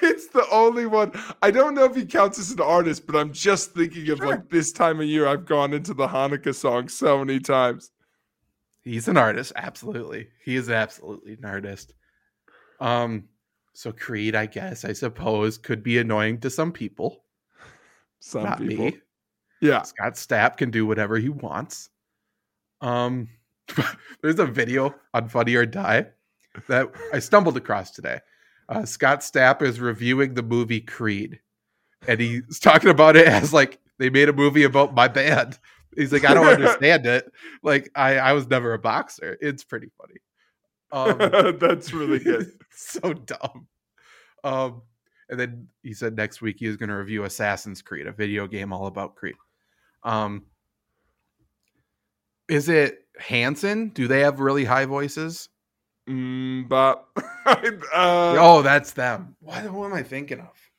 [0.00, 1.12] it's the only one.
[1.42, 4.26] I don't know if he counts as an artist, but I'm just thinking of Sure.
[4.28, 5.26] like this time of year.
[5.26, 7.90] I've gone into the Hanukkah song so many times.
[8.80, 10.28] He's an artist, absolutely.
[10.42, 11.92] He is absolutely an artist.
[12.80, 13.24] Um,
[13.74, 17.22] so Creed, I guess, I suppose, could be annoying to some people.
[18.20, 18.86] Some not people.
[18.86, 18.98] me.
[19.60, 19.82] Yeah.
[19.82, 21.90] Scott Stapp can do whatever he wants.
[22.80, 23.28] Um,
[24.22, 26.06] there's a video on Funny or Die
[26.68, 28.20] that I stumbled across today.
[28.68, 31.40] Uh, Scott Stapp is reviewing the movie Creed,
[32.06, 35.58] and he's talking about it as like they made a movie about my band.
[35.96, 37.30] He's like, I don't understand it.
[37.62, 39.36] Like, I I was never a boxer.
[39.40, 40.20] It's pretty funny.
[40.92, 41.18] Um,
[41.58, 42.50] That's really good.
[42.70, 43.66] so dumb.
[44.42, 44.82] Um,
[45.28, 48.46] and then he said next week he was going to review Assassin's Creed, a video
[48.46, 49.36] game all about Creed.
[50.02, 50.44] Um,
[52.48, 53.88] is it Hanson?
[53.88, 55.48] Do they have really high voices?
[56.08, 57.06] Mm, but
[57.46, 59.36] uh, oh, that's them.
[59.40, 60.70] What, what am I thinking of?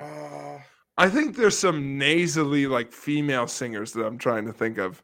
[0.00, 0.58] Uh,
[0.96, 5.02] I think there's some nasally like female singers that I'm trying to think of.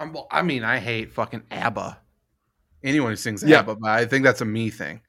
[0.00, 1.98] I'm, well, I mean, I hate fucking ABBA.
[2.84, 3.60] Anyone who sings Yeah.
[3.60, 5.00] ABBA, but I think that's a me thing.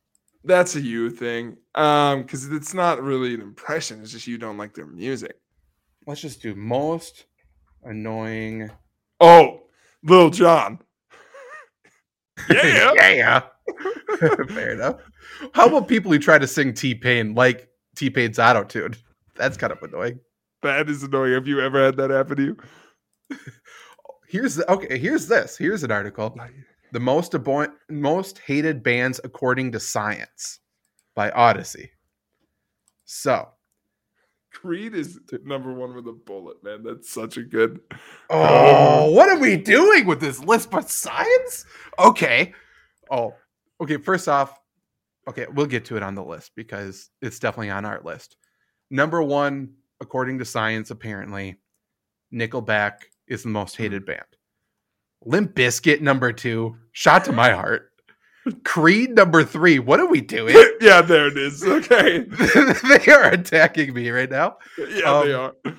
[0.43, 1.57] That's a you thing.
[1.75, 5.35] Um, because it's not really an impression, it's just you don't like their music.
[6.07, 7.25] Let's just do most
[7.83, 8.69] annoying.
[9.19, 9.63] Oh,
[10.03, 10.79] Lil Jon.
[12.49, 12.93] Yeah.
[12.95, 13.41] yeah.
[14.47, 15.01] Fair enough.
[15.53, 18.95] How about people who try to sing T Pain like T Pain's auto tune?
[19.35, 20.19] That's kind of annoying.
[20.63, 21.33] That is annoying.
[21.33, 22.57] Have you ever had that happen to you?
[24.27, 24.97] Here's the, okay.
[24.97, 25.57] Here's this.
[25.57, 26.35] Here's an article.
[26.91, 30.59] The most abo- most hated bands according to science
[31.15, 31.91] by Odyssey.
[33.05, 33.49] So,
[34.51, 36.83] Creed is number one with a bullet, man.
[36.83, 37.79] That's such a good.
[38.29, 40.71] oh, what are we doing with this list?
[40.71, 41.65] But science?
[41.97, 42.53] Okay.
[43.11, 43.35] Oh,
[43.81, 43.97] okay.
[43.97, 44.59] First off,
[45.27, 48.37] okay, we'll get to it on the list because it's definitely on our list.
[48.89, 51.57] Number one, according to science, apparently,
[52.33, 53.83] Nickelback is the most hmm.
[53.83, 54.23] hated band.
[55.25, 57.88] Limp Bizkit number two, shot to my heart.
[58.63, 59.79] Creed number three.
[59.79, 60.55] What are we doing?
[60.81, 61.63] yeah, there it is.
[61.63, 62.19] Okay.
[62.23, 64.57] they are attacking me right now.
[64.77, 65.73] Yeah, they Um, are.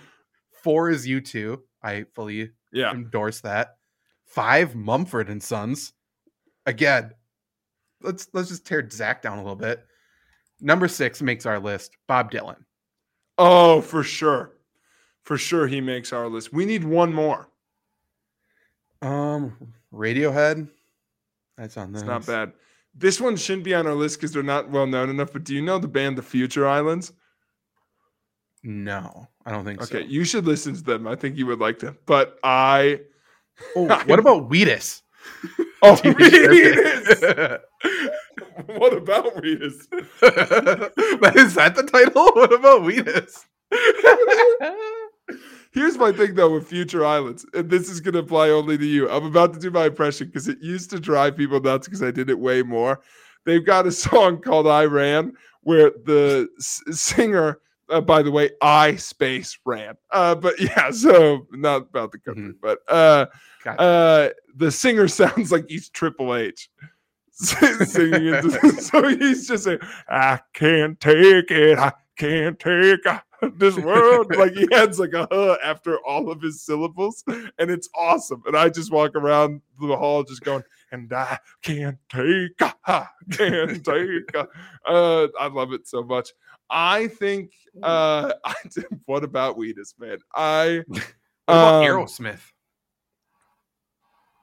[0.63, 1.59] Four is U2.
[1.83, 2.93] I fully Yeah.
[2.93, 3.77] endorse that.
[4.27, 5.93] Five, Mumford and Sons.
[6.67, 7.13] Again,
[8.03, 9.85] let's let's just tear Zach down a little bit.
[10.61, 11.97] Number six makes our list.
[12.07, 12.57] Bob Dylan.
[13.39, 14.53] Oh, for sure.
[15.25, 16.53] For sure, he makes our list.
[16.53, 17.49] We need one more.
[19.03, 19.57] Um,
[19.93, 20.69] Radiohead.
[21.61, 22.01] That's on this.
[22.01, 22.53] It's not bad.
[22.95, 25.33] This one shouldn't be on our list because they're not well known enough.
[25.33, 27.13] But do you know the band The Future Islands?
[28.63, 29.99] No, I don't think so.
[29.99, 31.07] Okay, you should listen to them.
[31.07, 31.99] I think you would like them.
[32.07, 33.01] But I
[33.77, 35.03] Oh, what about Wheatus?
[35.83, 37.21] Oh, Wheatus!
[38.67, 39.87] what about Wheatus?
[40.21, 42.33] But Is that the title?
[42.35, 43.47] What about Wheatus?
[45.73, 49.09] Here's my thing though with Future Islands, and this is gonna apply only to you.
[49.09, 52.11] I'm about to do my impression because it used to drive people nuts because I
[52.11, 53.01] did it way more.
[53.47, 55.33] They've got a song called "I Ran"
[55.63, 59.95] where the s- singer, uh, by the way, I space ran.
[60.11, 63.27] Uh, but yeah, so not about the country, but uh,
[63.63, 63.81] Gotcha.
[63.81, 66.69] uh, the singer sounds like he's Triple H.
[67.33, 68.51] singing into
[68.83, 69.79] so he's just saying,
[70.09, 73.01] I can't take it, I can't take
[73.57, 74.35] this world.
[74.37, 78.43] like he adds like a huh after all of his syllables, and it's awesome.
[78.47, 83.85] And I just walk around the hall just going, and I can't take, I can't
[83.85, 84.35] take.
[84.35, 84.47] Uh,
[84.87, 86.31] uh, I love it so much.
[86.69, 87.53] I think.
[87.83, 88.55] Uh, I,
[89.07, 90.19] what about Wheatus, man?
[90.35, 90.83] I.
[90.87, 91.03] What
[91.47, 92.41] about um, Aerosmith?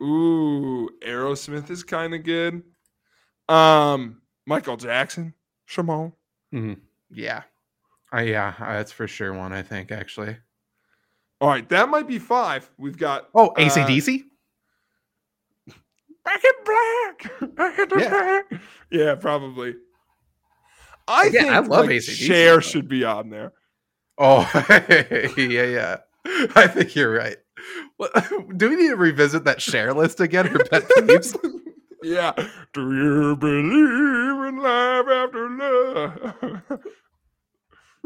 [0.02, 2.64] Ooh, Aerosmith is kind of good.
[3.50, 5.34] Um, Michael Jackson,
[5.66, 6.14] Shimon.
[7.10, 7.44] Yeah.
[8.14, 10.38] Uh, yeah, uh, that's for sure one, I think, actually.
[11.42, 12.70] All right, that might be five.
[12.78, 14.24] We've got Oh, uh, ACDC?
[16.26, 17.56] Back in black.
[17.56, 18.10] Back in Yeah.
[18.10, 18.62] black.
[18.90, 19.76] Yeah, probably.
[21.08, 23.54] I Yeah, think I love like, AC/DC, Cher but- should be on there.
[24.18, 24.50] Oh,
[25.38, 25.98] yeah, yeah.
[26.56, 27.38] I think you're right.
[28.58, 31.38] Do we need to revisit that Cher list again for pet peeves?
[32.04, 32.34] yeah.
[32.74, 36.80] Do you believe in life after love?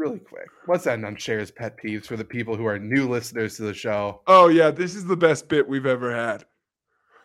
[0.02, 0.48] Really quick.
[0.66, 3.72] What's that on Cher's pet peeves for the people who are new listeners to the
[3.72, 4.20] show?
[4.26, 6.44] oh yeah, this is the best bit we've ever had.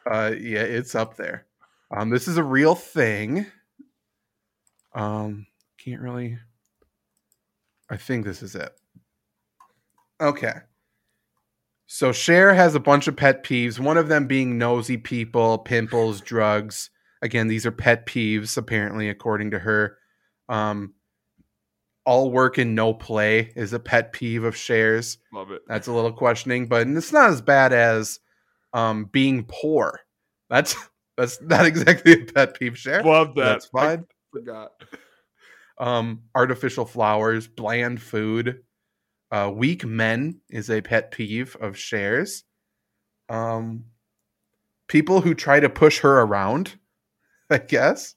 [0.06, 1.48] Uh, yeah, it's up there.
[1.90, 3.48] Um, this is a real thing.
[4.94, 5.48] Um,
[5.80, 6.38] can't really.
[7.90, 8.70] I think this is it.
[10.22, 10.54] Okay.
[11.88, 13.80] So Cher has a bunch of pet peeves.
[13.80, 16.92] One of them being nosy people, pimples, drugs.
[17.24, 19.98] Again, these are pet peeves, apparently, according to her.
[20.48, 20.94] Um,
[22.08, 25.18] all work and no play is a pet peeve of Cher's.
[25.34, 25.62] Love it.
[25.68, 28.22] That's a little questioning, but it's not as bad as
[28.72, 30.00] um, being poor.
[30.50, 30.74] That's
[31.18, 33.04] that's not exactly a pet peeve, Cher.
[33.04, 33.44] Love that.
[33.44, 34.00] That's fine.
[34.00, 34.72] I forgot.
[35.78, 38.64] Um, artificial flowers, bland food,
[39.30, 42.46] uh, weak men is a pet peeve of Cher's.
[43.28, 43.84] Um,
[44.88, 46.80] people who try to push her around,
[47.50, 48.16] I guess.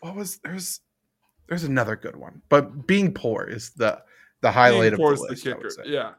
[0.00, 0.80] What was there's
[1.50, 4.00] there's another good one, but being poor is the
[4.40, 5.78] the highlight Being of poor the is the list.
[5.80, 5.90] I kicker.
[5.90, 6.12] Yeah.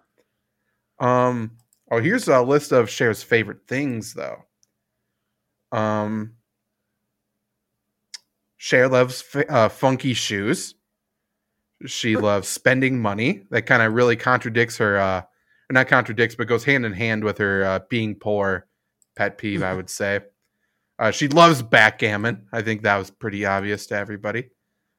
[0.99, 1.57] Um.
[1.89, 4.43] Oh, here's a list of Cher's favorite things, though.
[5.71, 6.33] Um.
[8.57, 10.75] Cher loves f- uh, funky shoes.
[11.85, 13.43] She loves spending money.
[13.51, 14.99] That kind of really contradicts her.
[14.99, 15.21] Uh,
[15.71, 18.67] not contradicts, but goes hand in hand with her uh, being poor
[19.15, 19.63] pet peeve.
[19.63, 20.19] I would say.
[20.99, 22.47] Uh, she loves backgammon.
[22.51, 24.49] I think that was pretty obvious to everybody.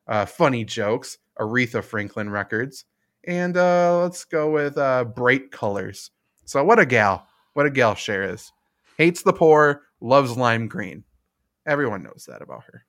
[0.07, 2.85] Uh, funny jokes, Aretha Franklin records,
[3.25, 6.11] and uh, let's go with uh, bright colors.
[6.45, 7.27] So what a gal!
[7.55, 8.51] What a gal Cher is.
[8.99, 11.05] Hates the poor, loves lime green.
[11.67, 12.85] Everyone knows that about her.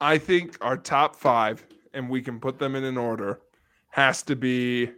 [0.00, 3.40] I think our top five, and we can put them in an order,
[3.90, 4.90] has to be.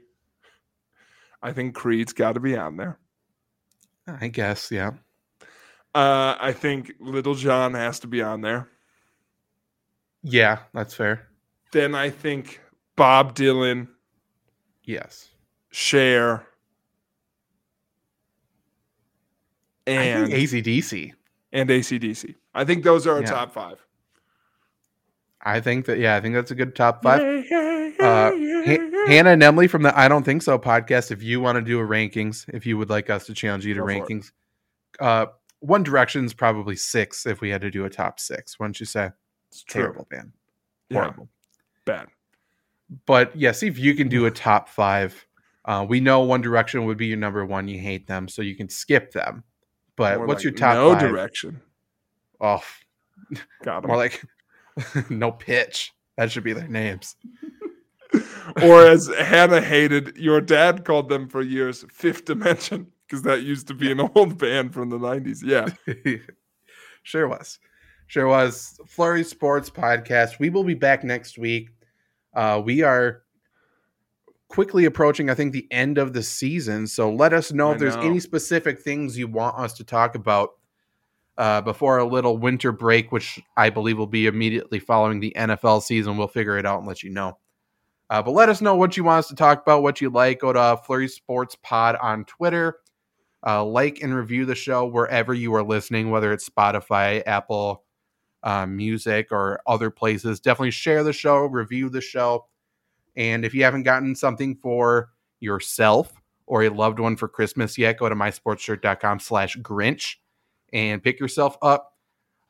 [1.43, 2.99] I think Creed's got to be on there.
[4.07, 4.93] I guess, yeah.
[5.95, 8.69] Uh, I think Little John has to be on there.
[10.23, 11.29] Yeah, that's fair.
[11.73, 12.61] Then I think
[12.97, 13.89] Bob Dylan,
[14.85, 15.29] Yes.
[15.71, 16.47] Cher,
[19.87, 21.13] I and ACDC.
[21.53, 22.35] and ACDC.
[22.55, 23.31] I think those are our Yeah.
[23.31, 23.85] top five.
[25.45, 27.21] I think that, yeah, I think that's a good top five.
[27.21, 28.31] Yeah, yeah, Uh,
[28.65, 31.63] Ha- Hannah and Emily from the I Don't Think So podcast, if you want to
[31.63, 34.31] do a rankings, if you would like us to challenge you to Go rankings,
[35.01, 35.27] uh,
[35.63, 38.59] One Direction's probably six if we had to do a top six.
[38.59, 39.11] Wouldn't you say?
[39.51, 39.83] It's true.
[39.83, 40.33] Terrible band.
[40.91, 41.13] Yeah,
[41.85, 42.09] bad.
[43.07, 45.25] But yeah, see if you can do a top five.
[45.65, 47.69] Uh, we know One Direction would be your number one.
[47.69, 49.45] You hate them, so you can skip them.
[49.97, 51.01] But More what's like your top no five?
[51.01, 51.61] direction?
[52.41, 52.63] Oh,
[53.63, 53.89] Got 'em.
[53.89, 54.23] more like
[55.11, 55.93] no pitch.
[56.17, 57.15] That should be their names.
[58.63, 63.69] or as Hannah hated, your dad called them for years, Fifth Dimension, because that used
[63.69, 65.43] to be an old band from the 90s.
[65.45, 65.69] Yeah.
[67.03, 67.59] sure was.
[68.07, 68.81] Sure was.
[68.87, 70.39] Flurry Sports Podcast.
[70.39, 71.69] We will be back next week.
[72.35, 73.21] Uh, we are
[74.49, 76.87] quickly approaching, I think, the end of the season.
[76.87, 78.01] So let us know I if there's know.
[78.01, 80.53] any specific things you want us to talk about
[81.37, 85.83] uh, before a little winter break, which I believe will be immediately following the NFL
[85.83, 86.17] season.
[86.17, 87.37] We'll figure it out and let you know.
[88.09, 90.41] Uh, but let us know what you want us to talk about, what you like.
[90.41, 92.79] Go to Flurry Sports Pod on Twitter.
[93.45, 97.83] Uh, like and review the show wherever you are listening, whether it's Spotify, Apple
[98.43, 100.41] uh, Music, or other places.
[100.41, 102.47] Definitely share the show, review the show.
[103.17, 105.11] And if you haven't gotten something for
[105.41, 106.13] yourself
[106.47, 110.17] or a loved one for Christmas yet, go to mysportshirt.com slash Grinch
[110.73, 111.93] and pick yourself up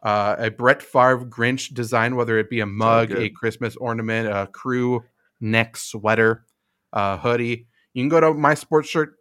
[0.02, 4.48] uh, a Brett Favre Grinch design, whether it be a mug, a Christmas ornament, a
[4.48, 5.05] crew
[5.40, 6.44] neck sweater,
[6.93, 7.66] uh, hoodie.
[7.94, 9.14] You can go to my sports shirt,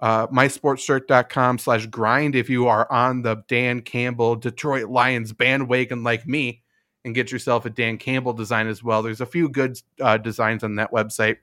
[0.00, 6.26] uh, mysportshirt.com slash grind if you are on the Dan Campbell Detroit Lions bandwagon like
[6.26, 6.62] me
[7.04, 9.02] and get yourself a Dan Campbell design as well.
[9.02, 11.36] There's a few good uh, designs on that website.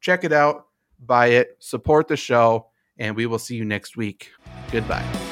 [0.00, 0.66] Check it out,
[1.04, 2.68] buy it, support the show,
[2.98, 4.30] and we will see you next week.
[4.70, 5.27] Goodbye.